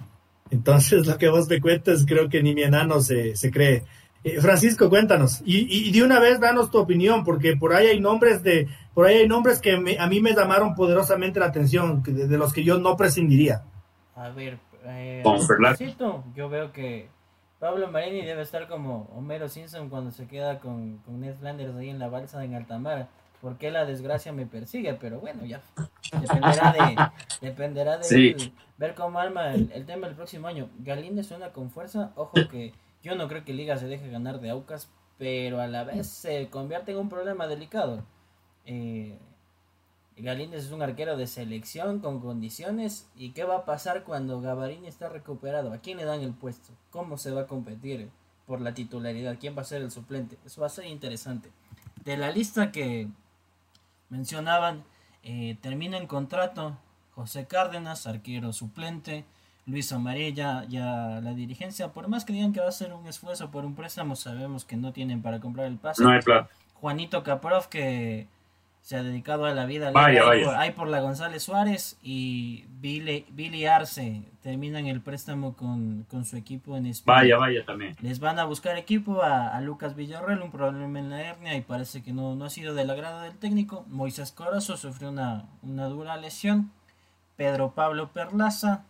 [0.51, 3.85] Entonces, lo que vos me cuentas, creo que ni mi enano se, se cree.
[4.25, 5.43] Eh, Francisco, cuéntanos.
[5.45, 9.07] Y, y, de una vez, danos tu opinión, porque por ahí hay nombres de, por
[9.07, 12.79] ahí hay nombres que a mí me llamaron poderosamente la atención, de, los que yo
[12.79, 13.63] no prescindiría.
[14.15, 15.23] A ver, eh,
[16.35, 17.09] yo veo que
[17.59, 21.91] Pablo Marini debe estar como Homero Simpson cuando se queda con, con Ned Flanders ahí
[21.91, 23.09] en la balsa en Altamar.
[23.41, 24.95] porque la desgracia me persigue?
[24.95, 25.61] Pero bueno, ya
[26.21, 26.97] dependerá de,
[27.47, 30.69] dependerá de ver cómo arma el, el, tema el próximo año.
[30.79, 32.73] Galíndez suena con fuerza, ojo que
[33.03, 36.49] yo no creo que Liga se deje ganar de Aucas, pero a la vez se
[36.49, 38.05] convierte en un problema delicado.
[38.71, 39.17] Eh,
[40.19, 43.09] Galíndez es un arquero de selección con condiciones.
[43.17, 45.73] ¿Y qué va a pasar cuando Gavarini está recuperado?
[45.73, 46.73] ¿A quién le dan el puesto?
[46.91, 48.11] ¿Cómo se va a competir
[48.47, 49.39] por la titularidad?
[49.41, 50.39] ¿Quién va a ser el suplente?
[50.45, 51.51] Eso va a ser interesante.
[52.05, 53.09] De la lista que
[54.11, 54.85] mencionaban,
[55.23, 56.77] eh, termina en contrato
[57.15, 59.25] José Cárdenas, arquero suplente.
[59.67, 63.51] Luis Amarilla, ya la dirigencia, por más que digan que va a ser un esfuerzo
[63.51, 66.03] por un préstamo, sabemos que no tienen para comprar el pase.
[66.03, 66.49] No hay plata.
[66.75, 68.29] Juanito Caprov, que
[68.89, 70.23] se ha dedicado a la vida vaya,
[70.57, 76.75] Hay, por, la González Suárez y Billy, Billy Arce terminan el préstamo con, su equipo
[76.75, 77.19] en España.
[77.19, 77.97] Vaya, vaya también.
[78.01, 82.03] Les van a buscar equipo a, Lucas Villarreal, un problema en la hernia y parece
[82.03, 83.85] que no, no ha sido del agrado del técnico.
[83.91, 86.71] Moisés Corazo sufrió una, una dura lesión.
[87.37, 88.87] Pedro Pablo Perlaza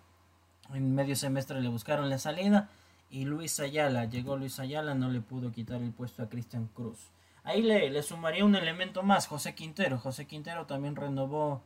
[0.74, 2.68] en medio semestre le buscaron la salida
[3.10, 7.10] y Luis Ayala, llegó Luis Ayala, no le pudo quitar el puesto a Cristian Cruz.
[7.48, 9.96] Ahí le, le sumaría un elemento más, José Quintero.
[9.96, 11.62] José Quintero también renovó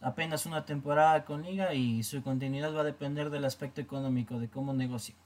[0.00, 4.48] apenas una temporada con Liga y su continuidad va a depender del aspecto económico, de
[4.48, 5.16] cómo negocia.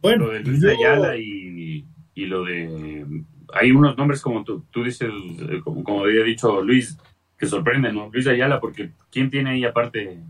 [0.00, 3.04] Bueno, lo de Luis Ayala y, lo de...
[3.52, 5.10] Hay unos nombres como tú, tú dices,
[5.50, 6.96] eh, como, como había dicho Luis,
[7.36, 8.08] que sorprenden, ¿no?
[8.10, 10.22] Luis Ayala, porque ¿quién tiene ahí aparte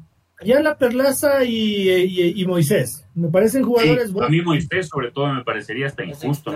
[0.44, 3.06] ya la Perlaza y, Moisés.
[3.14, 4.28] Me parecen jugadores buenos.
[4.28, 6.52] A mí Moisés sobre todo me parecería hasta injusto.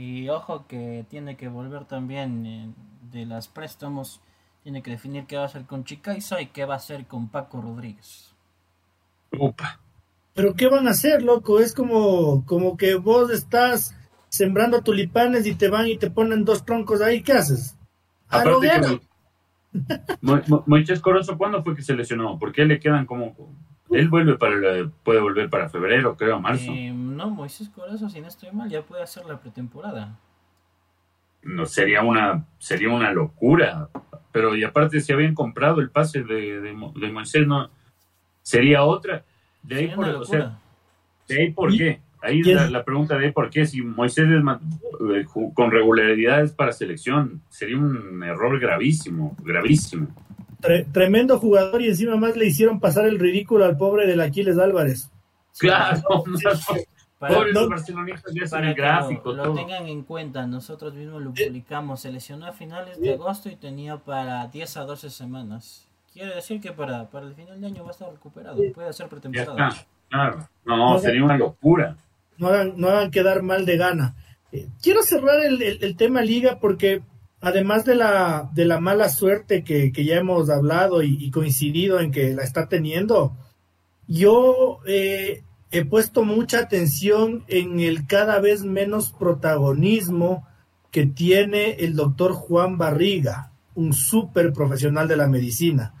[0.00, 2.72] Y ojo que tiene que volver también eh,
[3.12, 4.22] de las préstamos.
[4.62, 7.28] Tiene que definir qué va a hacer con Chicaiza y qué va a hacer con
[7.28, 8.34] Paco Rodríguez.
[9.38, 9.78] Upa.
[10.32, 11.60] Pero ¿qué van a hacer, loco?
[11.60, 13.94] Es como, como que vos estás
[14.30, 17.22] sembrando tulipanes y te van y te ponen dos troncos ahí.
[17.22, 17.76] ¿Qué haces?
[18.28, 19.00] Aparte que,
[20.66, 22.38] Moisés Corozo, ¿cuándo fue que se lesionó?
[22.38, 23.36] ¿Por qué le quedan como.?
[23.90, 24.54] Él vuelve para
[25.02, 26.72] puede volver para febrero, creo, marzo.
[26.72, 30.18] Eh, no, Moisés Corozo, si no estoy mal, ya puede hacer la pretemporada.
[31.42, 33.88] No, sería una, sería una locura.
[34.32, 37.70] Pero y aparte, si habían comprado el pase de, de, Moisés, no
[38.42, 39.24] sería otra.
[39.62, 42.00] De ahí, por, de ahí por qué.
[42.22, 44.42] Ahí es la, pregunta de por qué, si Moisés es
[45.14, 45.24] eh,
[45.54, 50.08] con regularidades para selección, sería un error gravísimo, gravísimo.
[50.92, 55.10] Tremendo jugador y encima más le hicieron pasar el ridículo al pobre del Aquiles Álvarez.
[55.58, 56.24] Claro,
[57.18, 59.34] Pobres los barcelonistas ya para el gráfico.
[59.34, 62.00] Lo, tengan en cuenta, nosotros mismos lo publicamos.
[62.00, 65.86] Se lesionó a finales de agosto y tenía para 10 a 12 semanas.
[66.14, 68.56] Quiere decir que para, para el final de año va a estar recuperado.
[68.72, 69.70] Puede ser pretemporada.
[70.08, 71.94] Claro, no, sería una locura
[72.40, 74.14] no hagan, no hagan quedar mal de gana.
[74.50, 77.02] Eh, quiero cerrar el, tema liga porque
[77.40, 82.34] además de la, de la mala suerte que, ya hemos hablado y, coincidido en que
[82.34, 83.36] la está teniendo,
[84.06, 90.46] yo eh, he puesto mucha atención en el cada vez menos protagonismo
[90.90, 95.94] que tiene el doctor Juan Barriga, un súper profesional de la medicina.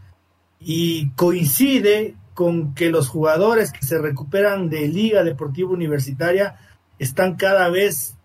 [0.58, 6.56] Y coincide con que los jugadores que se recuperan de Liga Deportiva Universitaria
[6.98, 8.16] están cada vez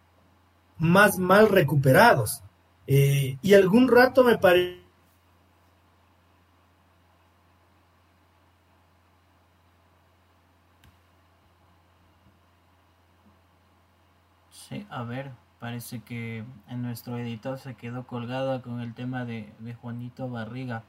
[0.78, 2.42] más mal recuperados.
[2.88, 4.82] Eh, y algún rato me parece...
[14.50, 19.54] Sí, a ver, parece que en nuestro editor se quedó colgado con el tema de,
[19.60, 20.84] de Juanito Barriga.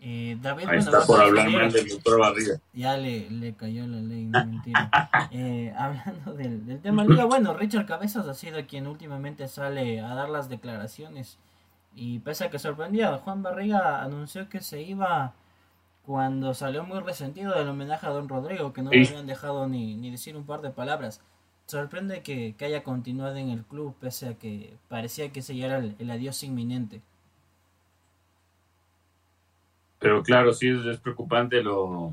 [0.00, 2.60] Eh, David, Ahí está por hablar mal del doctor Barriga.
[2.74, 4.90] Ya le, le cayó la ley, no mentira.
[5.30, 10.14] Eh, hablando del, del, tema Liga, bueno, Richard Cabezas ha sido quien últimamente sale a
[10.14, 11.38] dar las declaraciones.
[11.94, 15.34] Y pese a que sorprendía, Juan Barriga anunció que se iba
[16.04, 19.96] cuando salió muy resentido del homenaje a Don Rodrigo, que no le habían dejado ni,
[19.96, 21.20] ni decir un par de palabras.
[21.66, 25.66] Sorprende que, que, haya continuado en el club, pese a que parecía que ese ya
[25.66, 27.00] era el adiós inminente.
[30.04, 32.12] Pero claro, sí es, preocupante lo,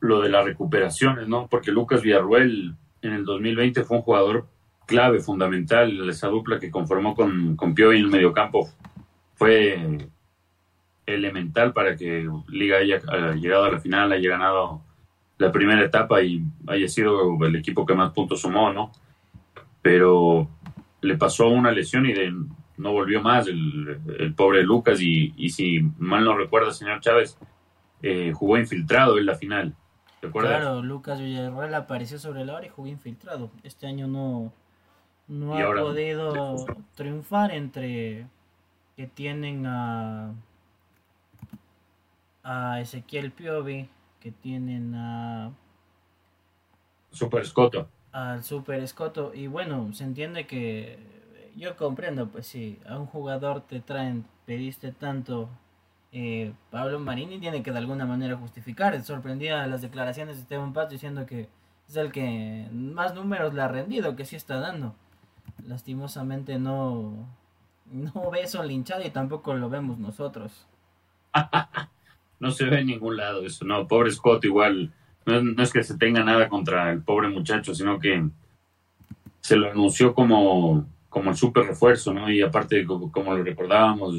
[0.00, 1.46] lo de las recuperaciones, ¿no?
[1.46, 4.48] Porque Lucas Villarruel en el 2020 fue un jugador
[4.86, 8.68] clave, fundamental, esa dupla que conformó con, con Piovi en el mediocampo
[9.36, 10.08] fue
[11.06, 13.00] elemental para que Liga haya,
[13.34, 14.82] llegado a la final, haya ganado
[15.38, 18.90] la primera etapa y haya sido el equipo que más puntos sumó, ¿no?
[19.80, 20.48] Pero
[21.02, 22.34] le pasó una lesión y de,
[22.80, 27.38] no volvió más el, pobre Lucas y, y, si mal no recuerda, señor Chávez,
[28.02, 29.74] eh, jugó infiltrado en la final.
[30.32, 33.50] Claro, Lucas Villarreal apareció sobre la hora y jugó infiltrado.
[33.62, 34.52] Este año no,
[35.28, 36.56] no ha podido
[36.94, 38.26] triunfar entre
[38.96, 40.34] que tienen a,
[42.42, 43.88] a Ezequiel Piovi,
[44.20, 45.52] que tienen a
[47.10, 47.88] Super Scotto.
[48.12, 49.32] Al Super Scotto.
[49.34, 51.19] Y bueno, se entiende que
[51.60, 55.48] yo comprendo, pues si a un jugador te traen, pediste tanto
[56.12, 59.00] eh, Pablo Marini tiene que de alguna manera justificar.
[59.02, 61.48] Sorprendía las declaraciones de Esteban Paz diciendo que
[61.88, 64.94] es el que más números le ha rendido, que sí está dando.
[65.66, 67.28] Lastimosamente no,
[67.86, 70.66] no ve eso linchado y tampoco lo vemos nosotros.
[72.40, 74.92] no se ve en ningún lado eso, no, pobre Scott igual.
[75.26, 78.26] No es, que se tenga nada contra el pobre muchacho, sino que
[79.40, 82.30] se lo anunció como, como el super refuerzo, ¿no?
[82.30, 84.14] Y aparte, como, como lo recordábamos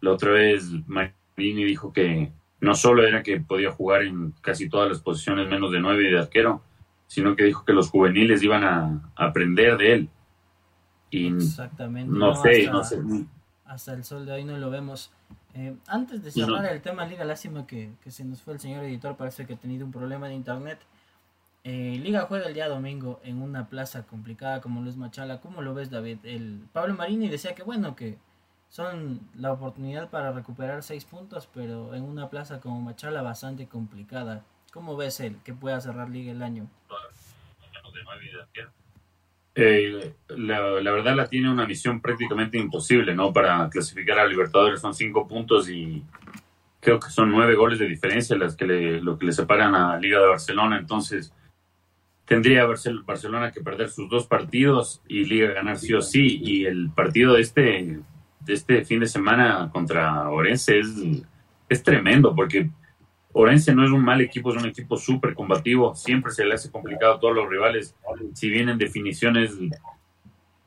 [0.00, 4.88] la otra vez, Marini dijo que no solo era que podía jugar en casi todas
[4.88, 6.62] las posiciones menos de nueve y de arquero,
[7.06, 10.08] sino que dijo que los juveniles iban a, aprender de él.
[11.10, 12.12] Y Exactamente.
[12.12, 13.26] No, sé, hasta, no sé.
[13.64, 15.12] Hasta el sol de hoy no lo vemos.
[15.54, 18.84] Eh, antes de cerrar el tema Liga, lástima que, que, se nos fue el señor
[18.84, 20.78] editor, parece que ha tenido un problema de internet.
[21.62, 25.40] Eh, Liga juega el día domingo en una plaza complicada como lo es Machala.
[25.40, 26.18] ¿Cómo lo ves, David?
[26.24, 28.16] El Pablo Marini decía que bueno, que
[28.70, 34.44] son la oportunidad para recuperar seis puntos, pero en una plaza como Machala bastante complicada.
[34.72, 36.66] ¿Cómo ves él que pueda cerrar liga el año?
[39.56, 43.32] Eh, la, verdad la tiene una misión prácticamente imposible, ¿no?
[43.32, 46.02] Para clasificar a Libertadores son cinco puntos y
[46.78, 49.98] creo que son nueve goles de diferencia las que le, lo que le separan a
[49.98, 50.78] Liga de Barcelona.
[50.78, 51.34] Entonces
[52.30, 56.38] tendría Barcelona que perder sus dos partidos y Liga ganar sí o sí.
[56.40, 57.98] Y el partido de este
[58.46, 60.88] este fin de semana contra Orense es,
[61.68, 62.70] es tremendo porque
[63.32, 66.70] Orense no es un mal equipo, es un equipo súper combativo, siempre se le hace
[66.70, 67.96] complicado a todos los rivales,
[68.32, 69.50] si bien en definiciones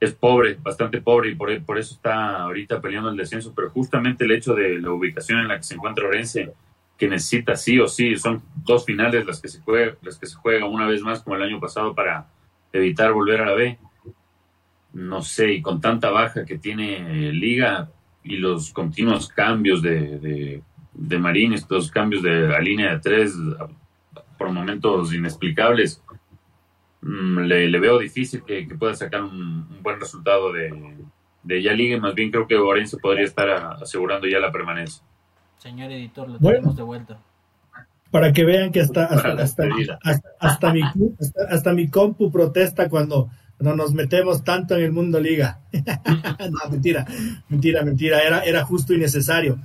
[0.02, 4.26] es pobre, bastante pobre y por, por eso está ahorita peleando el descenso, pero justamente
[4.26, 6.54] el hecho de la ubicación en la que se encuentra Orense,
[6.98, 10.36] que necesita sí o sí, son dos finales las que se juega, las que se
[10.36, 12.28] juega una vez más como el año pasado para
[12.72, 13.78] evitar volver a la B
[14.94, 17.90] no sé, y con tanta baja que tiene Liga
[18.24, 20.64] y los continuos cambios de, de,
[20.94, 23.36] de Marín, estos cambios de la línea de tres
[24.38, 26.02] por momentos inexplicables,
[27.02, 30.72] mm, le, veo difícil que, pueda sacar un, buen resultado de,
[31.42, 33.50] de ya Liga, más bien creo que Orense podría estar
[33.82, 35.04] asegurando ya la permanencia.
[35.64, 37.22] Señor editor, lo tenemos de vuelta.
[38.12, 39.64] Para que vean que hasta, hasta,
[40.38, 40.82] hasta, mi,
[41.50, 45.62] hasta mi compu protesta cuando no nos metemos tanto en el mundo liga.
[45.72, 47.08] no, mentira,
[47.48, 49.58] mentira, mentira, era, era justo y necesario.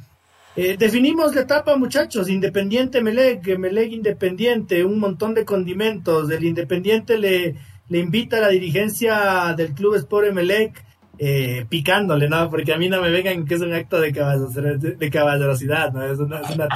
[0.54, 6.30] Eh, definimos la etapa, muchachos, Independiente Melec, Melec Independiente, un montón de condimentos.
[6.30, 7.56] El Independiente le,
[7.88, 10.80] le invita a la dirigencia del Club Sport Melec
[11.20, 12.48] eh, picándole, ¿no?
[12.48, 16.04] Porque a mí no me vengan que es un acto de, de caballerosidad, ¿no?
[16.04, 16.68] Es una, es una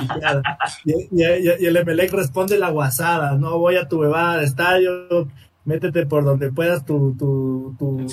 [0.84, 5.28] Y, y, el Emelec responde la guasada, no voy a tu bebada de estadio,
[5.64, 8.06] métete por donde puedas tu, tu, tu,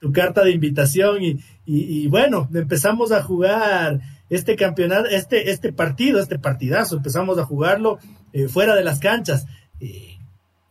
[0.00, 6.18] tu, carta de invitación y, y, bueno, empezamos a jugar este campeonato, este, este partido,
[6.18, 7.98] este partidazo, empezamos a jugarlo
[8.32, 9.46] eh, fuera de las canchas.
[9.80, 10.17] Eh,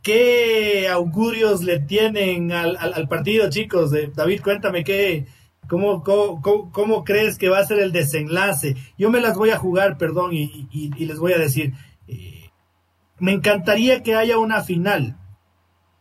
[0.02, 3.94] ¿Qué augurios le tienen al, al, partido, chicos?
[3.94, 5.26] Eh, David, cuéntame qué,
[5.68, 8.76] cómo, cómo, cómo, crees que va a ser el desenlace.
[8.98, 11.74] Yo me las voy a jugar, perdón, y, y les voy a decir,
[13.20, 15.18] me encantaría que haya una final,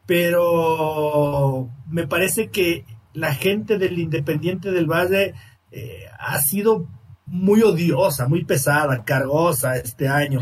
[0.06, 5.34] pero me parece que la gente del Independiente del Valle
[5.70, 6.88] eh, ha sido
[7.26, 10.40] muy odiosa, muy pesada, cargosa este año.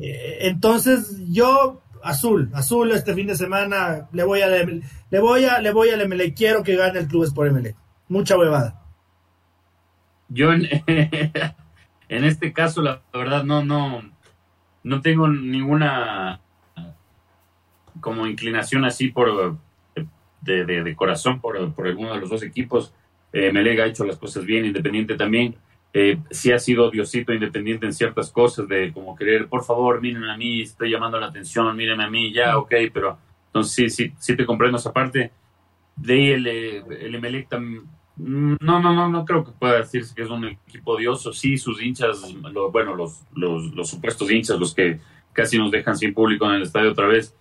[0.00, 5.60] Eh, entonces yo azul, azul este fin de semana le voy a le voy a
[5.60, 7.74] le voy a le quiero que gane el club por MLE.
[8.08, 8.82] Mucha huevada.
[10.28, 10.64] Yo en,
[12.08, 14.02] este caso la verdad no no
[14.82, 16.40] no tengo ninguna
[18.00, 19.58] como inclinación así por
[20.42, 22.92] de, corazón por, por, alguno de los dos equipos.
[23.32, 25.56] Melega ha hecho las cosas bien, Independiente también.
[25.96, 30.24] Eh, sí ha sido Diosito independiente en ciertas cosas, de como querer, por favor, miren
[30.24, 33.16] a mí, estoy llamando la atención, mírenme a mí, ya, ok, pero
[33.46, 35.30] entonces sí, sí, sí te comprendo esa parte.
[35.94, 37.84] De ahí el, el Emelec también,
[38.16, 41.32] no, no, no, no creo que pueda decirse que es un equipo odioso.
[41.32, 42.34] Sí, sus hinchas,
[42.72, 44.98] bueno, los, los, los, supuestos hinchas, los que
[45.32, 47.36] casi nos dejan sin público en el estadio otra vez,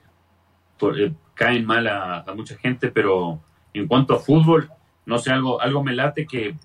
[0.96, 3.42] eh, caen mal a, a, mucha gente, pero
[3.74, 4.70] en cuanto a fútbol,
[5.08, 6.56] no sé, algo, algo me late que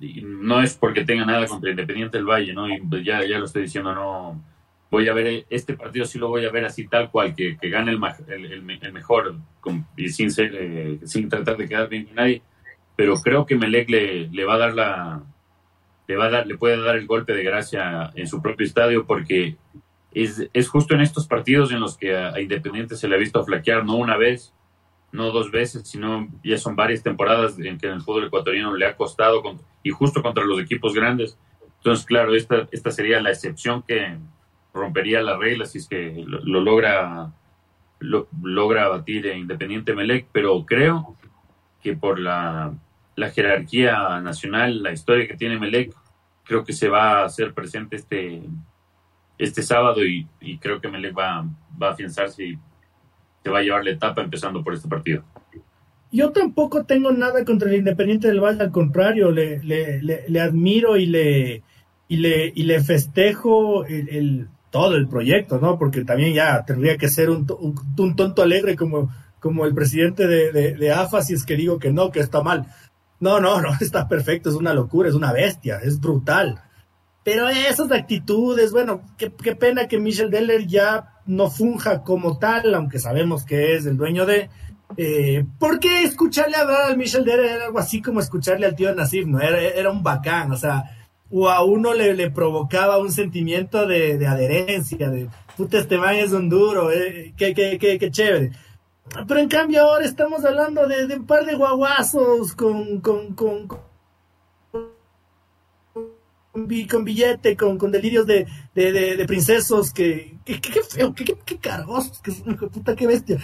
[0.00, 2.68] no es porque tenga nada contra Independiente del Valle, ¿no?
[2.68, 4.42] Y ya, ya lo estoy diciendo, no.
[4.90, 7.70] Voy a ver este partido, sí lo voy a ver así tal cual, que, que
[7.70, 8.00] gane el,
[8.82, 9.36] el, mejor
[9.96, 12.42] y sin, ser, eh, sin tratar de quedar bien con nadie.
[12.96, 15.22] Pero creo que Melec le, le va a dar la.
[16.08, 19.06] Le, va a dar, le puede dar el golpe de gracia en su propio estadio
[19.06, 19.56] porque
[20.10, 23.18] es, es justo en estos partidos en los que a, a Independiente se le ha
[23.18, 24.52] visto flaquear, no una vez,
[25.12, 28.86] no dos veces, sino ya son varias temporadas en que en el fútbol ecuatoriano le
[28.86, 29.40] ha costado
[29.82, 31.38] y justo contra los equipos grandes.
[31.78, 34.18] Entonces, claro, esta, esta sería la excepción que
[34.72, 37.32] rompería las reglas si es que lo, logra
[37.98, 41.16] lo, logra batir Independiente Melec, pero creo
[41.82, 42.74] que por la,
[43.16, 45.94] la, jerarquía nacional, la historia que tiene Melec,
[46.44, 48.42] creo que se va a hacer presente este,
[49.38, 50.26] este sábado y,
[50.60, 51.46] creo que Melec va,
[51.80, 52.58] va a afianzarse y
[53.42, 55.24] te va a llevar la etapa empezando por este partido.
[56.12, 60.96] Yo tampoco tengo nada contra el Independiente del Valle, al contrario, le, le, le, admiro
[60.96, 61.62] y le,
[62.08, 65.78] y le, y le festejo el, todo el proyecto, ¿no?
[65.78, 67.46] Porque también ya tendría que ser un,
[67.96, 71.78] un, tonto alegre como, como el presidente de, de, de, AFA si es que digo
[71.78, 72.66] que no, que está mal.
[73.20, 76.60] No, no, no, está perfecto, es una locura, es una bestia, es brutal.
[77.22, 82.74] Pero esas actitudes, bueno, qué, qué pena que Michel Deller ya no funja como tal,
[82.74, 84.50] aunque sabemos que es el dueño de...
[84.96, 88.94] Eh, ¿Por qué escucharle hablar al Michel Deller era algo así como escucharle al tío
[88.94, 89.40] Nasif, ¿no?
[89.40, 90.84] Era, era un bacán, o sea,
[91.30, 96.16] o a uno le, le provocaba un sentimiento de, de, adherencia, de puta, este man
[96.16, 98.50] es un duro, eh, qué, qué, qué, qué chévere.
[99.26, 103.68] Pero en cambio ahora estamos hablando de, de un par de guaguazos con, con, con,
[106.88, 111.58] con billete, con, con delirios de, de, de, princesos, que, que, que, feo, que, que,
[111.58, 112.32] cargosos, que
[112.66, 113.38] puta, qué bestia.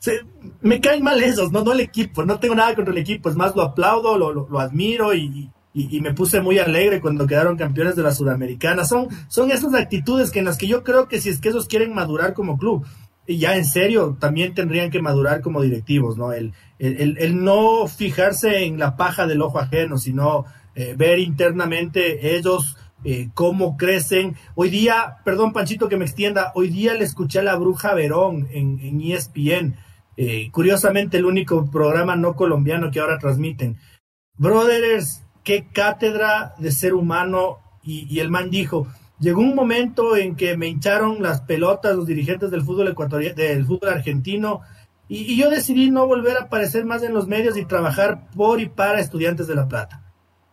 [0.00, 0.20] Se,
[0.62, 3.36] me caen mal esos, no, no el equipo, no tengo nada contra el equipo, es
[3.36, 7.58] más, lo aplaudo, lo, lo, admiro y, y, y, me puse muy alegre cuando quedaron
[7.58, 8.86] campeones de la Sudamericana.
[8.86, 11.68] Son, son esas actitudes que en las que yo creo que si es que esos
[11.68, 12.86] quieren madurar como club,
[13.26, 16.32] y ya en serio, también tendrían que madurar como directivos, ¿no?
[16.32, 22.36] El, el, el no fijarse en la paja del ojo ajeno, sino eh, ver internamente
[22.36, 24.36] ellos eh, cómo crecen.
[24.54, 28.48] Hoy día, perdón Panchito que me extienda, hoy día le escuché a la bruja Verón
[28.50, 29.76] en, en ESPN,
[30.16, 33.78] eh, curiosamente el único programa no colombiano que ahora transmiten.
[34.36, 38.86] Brothers, qué cátedra de ser humano y, el man dijo,
[39.18, 42.94] llegó un momento en que me hincharon las pelotas los dirigentes del fútbol
[43.34, 44.60] del fútbol argentino,
[45.08, 48.68] y, yo decidí no volver a aparecer más en los medios y trabajar por y
[48.68, 50.09] para estudiantes de La Plata.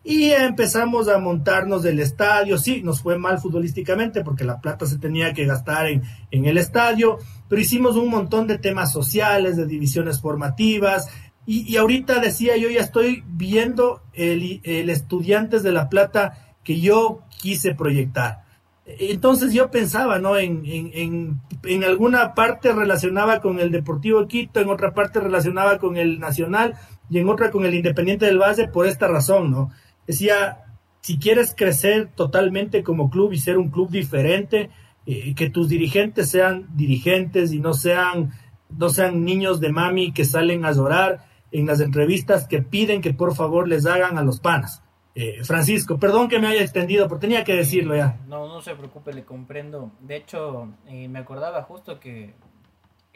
[0.09, 2.57] Y empezamos a montarnos del estadio.
[2.57, 6.01] Sí, nos fue mal futbolísticamente porque la plata se tenía que gastar en,
[6.31, 7.17] en el estadio,
[7.49, 11.09] pero hicimos un montón de temas sociales, de divisiones formativas.
[11.45, 16.79] Y, y ahorita decía yo, ya estoy viendo el, el Estudiantes de La Plata que
[16.79, 18.45] yo quise proyectar.
[18.85, 20.37] Entonces yo pensaba, ¿no?
[20.37, 25.79] En, en, en, en, alguna parte relacionaba con el Deportivo Quito, en otra parte relacionaba
[25.79, 26.75] con el Nacional
[27.09, 29.69] y en otra con el Independiente del Valle por esta razón, ¿no?
[30.07, 30.63] Decía,
[31.01, 34.71] si quieres crecer totalmente como club y ser un club diferente,
[35.05, 38.31] eh, que tus dirigentes sean dirigentes y no sean,
[38.69, 43.13] no sean niños de mami que salen a llorar en las entrevistas que piden que
[43.13, 44.83] por favor les hagan a los panas.
[45.15, 48.19] Eh, Francisco, perdón que me haya extendido, pero tenía que decirlo ya.
[48.27, 49.91] No, no se preocupe, le comprendo.
[50.01, 52.35] De hecho, eh, me acordaba justo que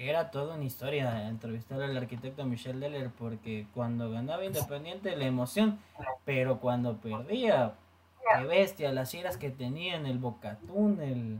[0.09, 5.79] era toda una historia entrevistar al arquitecto Michel Deller porque cuando ganaba Independiente la emoción,
[6.25, 7.73] pero cuando perdía,
[8.35, 11.39] qué bestia, las iras que tenía en el Bocatún, el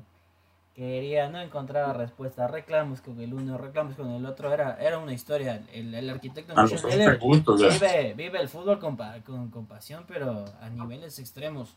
[0.75, 5.13] quería, no encontraba respuesta, reclamos con el uno, reclamos con el otro, era, era una
[5.13, 10.45] historia, el, el arquitecto Michel Deller vive, vive el fútbol con, con, con pasión, pero
[10.61, 11.75] a niveles extremos.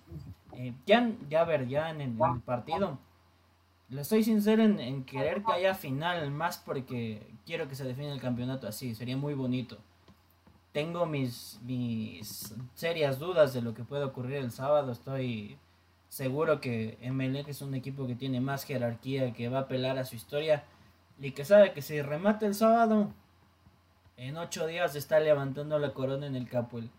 [0.57, 2.13] Eh, ya, ya ver, ya en el
[2.45, 2.99] partido,
[3.89, 8.13] le soy sincero en, en querer que haya final, más porque quiero que se define
[8.13, 9.79] el campeonato así, sería muy bonito.
[10.73, 15.59] Tengo mis, mis serias dudas de lo que puede ocurrir el sábado, estoy
[16.09, 20.05] seguro que Emelec es un equipo que tiene más jerarquía, que va a apelar a
[20.05, 20.65] su historia
[21.21, 23.11] y que sabe que si remata el sábado,
[24.17, 26.91] en ocho días está levantando la corona en el Capuel.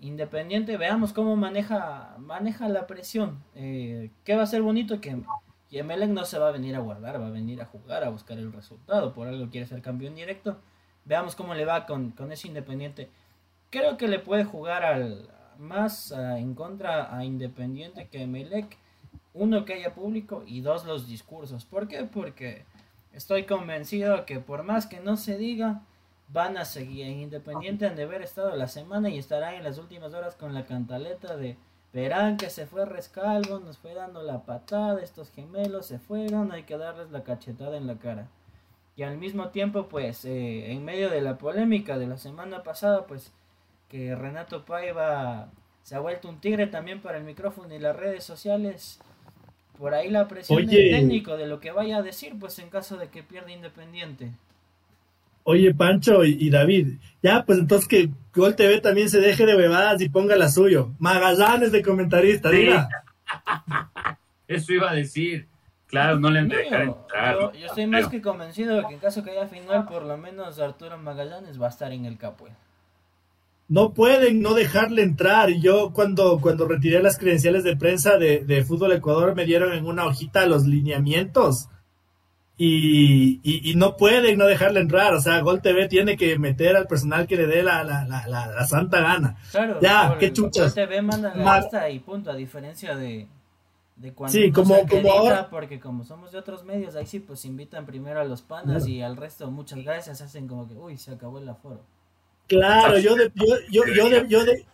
[0.00, 3.42] Independiente, veamos cómo maneja, maneja la presión.
[3.54, 5.00] Eh, ¿Qué va a ser bonito?
[5.00, 5.22] Que,
[5.72, 8.36] que no se va a venir a guardar, va a venir a jugar, a buscar
[8.38, 9.14] el resultado.
[9.14, 10.58] Por algo quiere ser campeón directo.
[11.06, 13.08] Veamos cómo le va con, con ese Independiente.
[13.70, 18.76] Creo que le puede jugar al, más en contra a Independiente que Emelec.
[19.32, 21.64] Uno, que haya público y dos, los discursos.
[21.64, 22.04] ¿Por qué?
[22.04, 22.66] Porque
[23.14, 25.86] estoy convencido que por más que no se diga,
[26.28, 29.78] van a seguir en Independiente han de haber estado la semana y estarán en las
[29.78, 31.56] últimas horas con la cantaleta de
[31.92, 36.62] verán que se fue Rescalvo, nos fue dando la patada, estos gemelos se fueron, hay
[36.64, 38.28] que darles la cachetada en la cara.
[38.96, 43.06] Y al mismo tiempo, pues, eh, en medio de la polémica de la semana pasada,
[43.06, 43.32] pues,
[43.88, 45.50] que Renato Paiva
[45.82, 49.00] se ha vuelto un tigre también para el micrófono y las redes sociales,
[49.78, 52.96] por ahí la presión del técnico de lo que vaya a decir, pues, en caso
[52.96, 54.32] de que pierda Independiente.
[55.44, 60.00] Oye, Pancho y, David, ya, pues entonces que Gol TV también se deje de bebadas
[60.00, 60.92] y ponga la suyo.
[60.98, 62.88] Magallanes de comentarista, diga.
[64.48, 65.48] Eso iba a decir.
[65.86, 67.52] Claro, no le han entrar.
[67.52, 70.58] Yo, estoy más que convencido de que en caso que haya final, por lo menos
[70.58, 72.48] Arturo Magallanes va a estar en el capo.
[73.68, 75.50] No pueden no dejarle entrar.
[75.50, 79.72] Y yo cuando, cuando retiré las credenciales de prensa de, de Fútbol Ecuador me dieron
[79.72, 81.68] en una hojita los lineamientos
[82.64, 85.14] y, no pueden no dejarle entrar.
[85.14, 88.66] O sea, Gol TV tiene que meter al personal que le dé la, la, la,
[88.66, 89.36] santa gana.
[89.50, 90.74] Claro, ya, qué chuchas.
[90.74, 93.26] Gol TV manda la lista y punto, a diferencia de,
[93.96, 95.48] de cuando sí, como, como ahora.
[95.50, 99.02] Porque como somos de otros medios, ahí sí, pues invitan primero a los panas y
[99.02, 101.80] al resto, muchas gracias, hacen como que, uy, se acabó el aforo.
[102.46, 104.66] Claro, yo de, yo, yo, yo, de, yo de,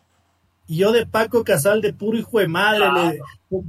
[0.77, 3.21] yo de Paco Casal de puro hijo de madre,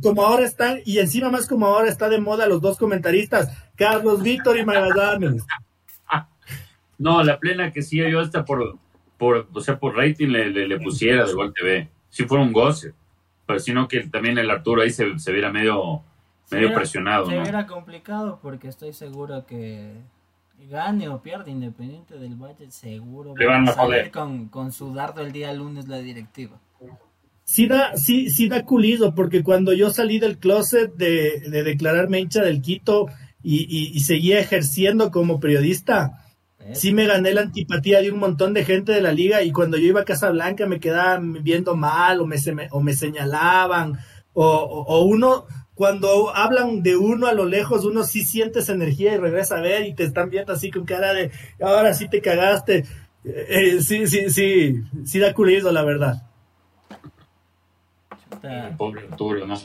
[0.04, 4.22] como ahora están, y encima más como ahora está de moda los dos comentaristas, Carlos
[4.22, 5.46] Víctor y Magallanes.
[7.02, 8.78] No, la plena que sí, yo hasta por,
[9.18, 11.90] por, o sea, por rating le, le, pusiera de Gol TV.
[12.10, 12.94] Si fuera un goce.
[13.46, 16.04] Pero sino que también el Arturo ahí se, se viera medio,
[16.52, 17.28] medio presionado.
[17.28, 19.94] Se viera complicado porque estoy seguro que
[20.70, 25.32] gane o pierda Independiente del Valle, seguro va a salir con, con su dardo el
[25.32, 26.60] día lunes la directiva
[27.44, 32.20] sí da, sí, sí da culido, porque cuando yo salí del closet de, de declararme
[32.20, 33.08] hincha del Quito
[33.42, 36.26] y, y, seguía ejerciendo como periodista,
[36.74, 39.78] sí me gané la antipatía de un montón de gente de la liga y cuando
[39.78, 42.38] yo iba a Casa Blanca me quedaban viendo mal o me,
[42.70, 43.98] o me señalaban
[44.34, 49.16] o, o, uno, cuando hablan de uno a lo lejos, uno sí siente esa energía
[49.16, 52.22] y regresa a ver y te están viendo así con cara de, ahora sí te
[52.22, 52.86] cagaste.
[53.26, 56.29] Eh, eh, sí, sí, sí, sí da culido, la verdad.
[58.78, 59.56] Pobre Arturo, ¿no?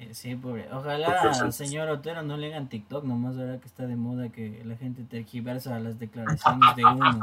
[0.00, 0.66] Eh, sí, pobre.
[0.72, 4.74] Ojalá señor Otero no le hagan TikTok, nomás ahora que está de moda que la
[4.76, 7.20] gente tergiversa las declaraciones de uno.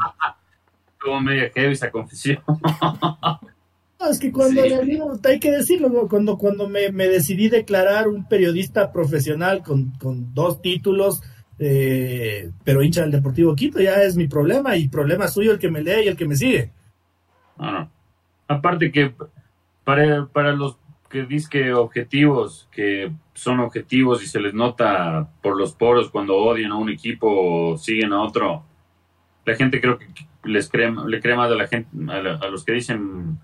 [1.01, 2.39] Como media heavy esa confesión.
[4.12, 9.91] es que cuando hay que decirlo, cuando, cuando me, decidí declarar un periodista profesional con,
[9.99, 11.22] con dos títulos,
[11.58, 15.72] eh, pero hincha del Deportivo Quito, ya es mi problema y problema suyo el que
[15.72, 16.72] me lee y el que me sigue.
[18.47, 19.14] Aparte que
[19.84, 20.78] para, para los
[21.10, 26.36] que dice que objetivos, que son objetivos y se les nota por los poros cuando
[26.36, 28.64] odian a un equipo o siguen a otro.
[29.45, 30.08] La gente creo que
[30.43, 33.39] les cree, le cree más a la gente, a, los que dicen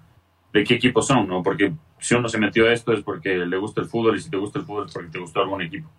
[0.51, 1.41] de qué equipo son, ¿no?
[1.41, 4.29] Porque si uno se metió a esto es porque le gusta el fútbol y si
[4.29, 5.89] te gusta el fútbol es porque te gustó algún equipo.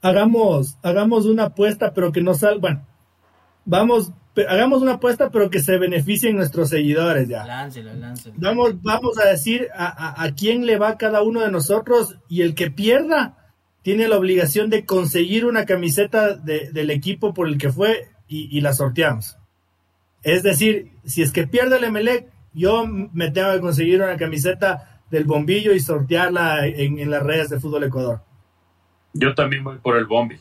[0.00, 2.86] Hagamos, hagamos una apuesta, pero que no salga, bueno,
[3.64, 4.12] vamos
[4.46, 7.44] hagamos una apuesta, pero que se beneficien nuestros seguidores ya.
[7.46, 8.34] Láncelo, láncelo.
[8.38, 12.70] Vamos, vamos a decir a, quién le va cada uno de nosotros y el que
[12.70, 18.60] pierda tiene la obligación de conseguir una camiseta del equipo por el que fue y,
[18.60, 19.38] la sorteamos.
[20.22, 25.02] Es decir, si es que pierde el Emelec, yo me tengo que conseguir una camiseta
[25.10, 28.20] del bombillo y sortearla en, en las redes de Fútbol Ecuador.
[29.14, 30.38] Yo también voy por el bombi.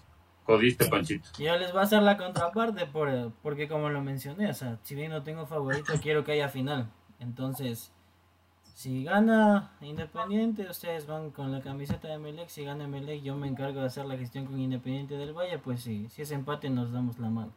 [0.47, 1.27] Jodiste, Panchito.
[1.37, 4.95] Yo les voy a hacer la contraparte por, porque como lo mencioné, o sea, si
[4.95, 6.89] bien no tengo favorito, quiero que haya final.
[7.19, 7.91] Entonces,
[8.73, 12.47] si gana Independiente, ustedes van con la camiseta de Melec.
[12.47, 15.59] Si gana Melec, yo me encargo de hacer la gestión con Independiente del Valle.
[15.59, 17.51] Pues sí, si es empate, nos damos la mano.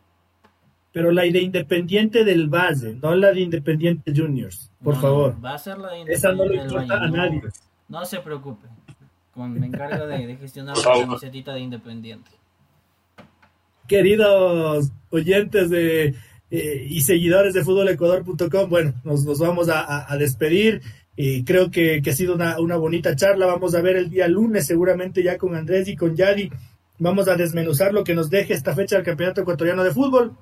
[0.91, 5.37] Pero la de Independiente del Valle, no la de Independiente Juniors, por favor.
[5.45, 6.93] va a ser la de Independiente del Valle.
[6.93, 7.43] A nadie.
[7.89, 8.67] No, se preocupe.
[9.33, 12.40] Con, me encargo de, de gestionar la camiseta de Independiente
[13.91, 16.15] queridos oyentes de,
[16.49, 20.81] eh, y seguidores de fútbolecuador.com, bueno, nos, vamos a, despedir.
[21.17, 23.47] y creo que, ha sido una, una, bonita charla.
[23.47, 26.51] Vamos a ver el día lunes, seguramente ya con Andrés y con Yadi.
[27.01, 30.37] Vamos a desmenuzar lo que nos deje esta fecha del Campeonato Ecuatoriano de Fútbol.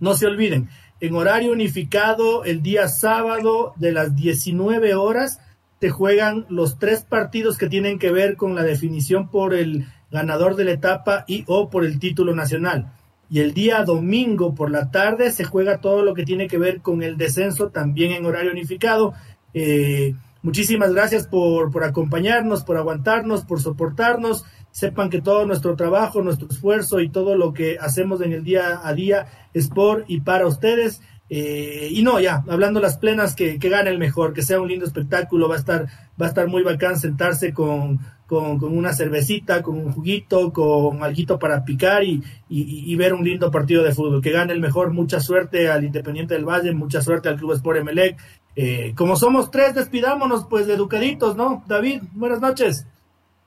[0.00, 0.70] No se olviden,
[1.00, 5.40] en horario unificado el día sábado de las 19 horas
[5.78, 10.54] te juegan los tres partidos que tienen que ver con la definición por el ganador
[10.54, 12.92] de la etapa y o por el título nacional.
[13.30, 16.82] Y el día domingo por la tarde se juega todo lo que tiene que ver
[16.82, 19.14] con el descenso también en horario unificado.
[19.54, 24.44] Eh, muchísimas gracias por, por acompañarnos, por aguantarnos, por soportarnos.
[24.70, 28.80] Sepan que todo nuestro trabajo, nuestro esfuerzo y todo lo que hacemos en el día
[28.84, 31.00] a día es por y para ustedes.
[31.34, 34.68] Eh, y no, ya, hablando las plenas, que, que, gane el mejor, que sea un
[34.68, 35.86] lindo espectáculo, va a estar,
[36.20, 41.38] va a estar muy bacán sentarse con, con, una cervecita, con un juguito, con algo
[41.38, 44.20] para picar y, y, ver un lindo partido de fútbol.
[44.20, 47.78] Que gane el mejor, mucha suerte al Independiente del Valle, mucha suerte al Club Sport
[47.78, 48.18] Emelec.
[48.54, 51.64] Eh, como somos tres, despidámonos pues de educaditos, ¿no?
[51.66, 52.86] David, buenas noches.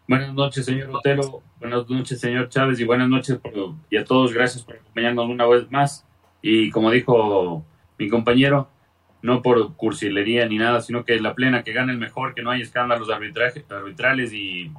[0.07, 1.43] Buenas noches, señor Otero.
[1.59, 2.79] Buenas noches, señor Chávez.
[2.79, 3.37] Y buenas noches
[3.91, 4.33] y a todos.
[4.33, 6.03] Gracias por acompañarnos una vez más.
[6.41, 7.63] Y como dijo
[7.97, 8.69] mi compañero,
[9.21, 12.51] no por cursilería ni nada, sino que la plena, que gane el mejor, que no
[12.51, 14.71] hay escándalos arbitrales y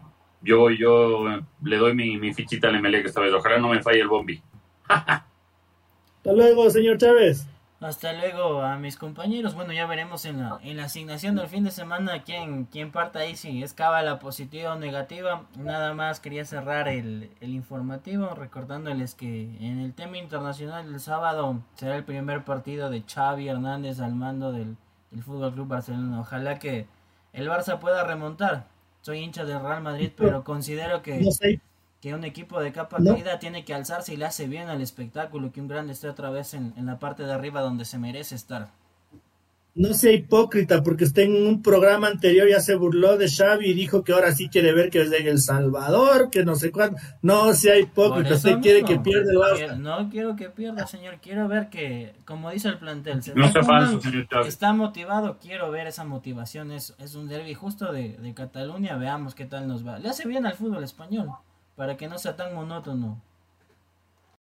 [0.43, 1.25] yo, yo
[1.63, 3.33] le doy mi, mi fichita al MLE esta vez.
[3.33, 4.41] Ojalá no me falle el bombi.
[4.89, 7.47] Hasta luego, señor Chávez.
[7.79, 9.55] Hasta luego a mis compañeros.
[9.55, 13.19] Bueno, ya veremos en la, en la asignación del fin de semana quién, quién parte
[13.19, 15.45] ahí, si es la positiva o negativa.
[15.59, 21.61] Nada más quería cerrar el, el informativo recordándoles que en el tema internacional el sábado
[21.75, 24.77] será el primer partido de Xavi Hernández al mando del,
[25.11, 26.21] del Fútbol Club Barcelona.
[26.21, 26.87] Ojalá que
[27.35, 28.69] el Barça pueda remontar.
[29.03, 31.23] Soy hincha del Real Madrid, pero considero que
[32.07, 35.51] que un equipo de capa caída tiene que alzarse y le hace bien al espectáculo,
[35.51, 38.69] que un grande esté otra vez en, la parte de arriba donde se merece estar.
[39.75, 43.75] No sea hipócrita, porque usted en un programa anterior ya se burló de Xavi y
[43.75, 46.97] dijo que ahora sí quiere ver que es en El Salvador, que no sé cuándo.
[47.23, 49.77] No sea hipócrita, usted quiere que pierda el Barça.
[49.77, 51.19] No quiero que pierda, señor.
[51.21, 55.39] Quiero ver que, como dice el plantel, no falso, señor está motivado.
[55.43, 56.71] Quiero ver esa motivación.
[56.71, 58.97] Es, es un derby justo de, de Cataluña.
[58.97, 59.99] Veamos qué tal nos va.
[59.99, 61.31] Le hace bien al fútbol español
[61.77, 63.23] para que no sea tan monótono.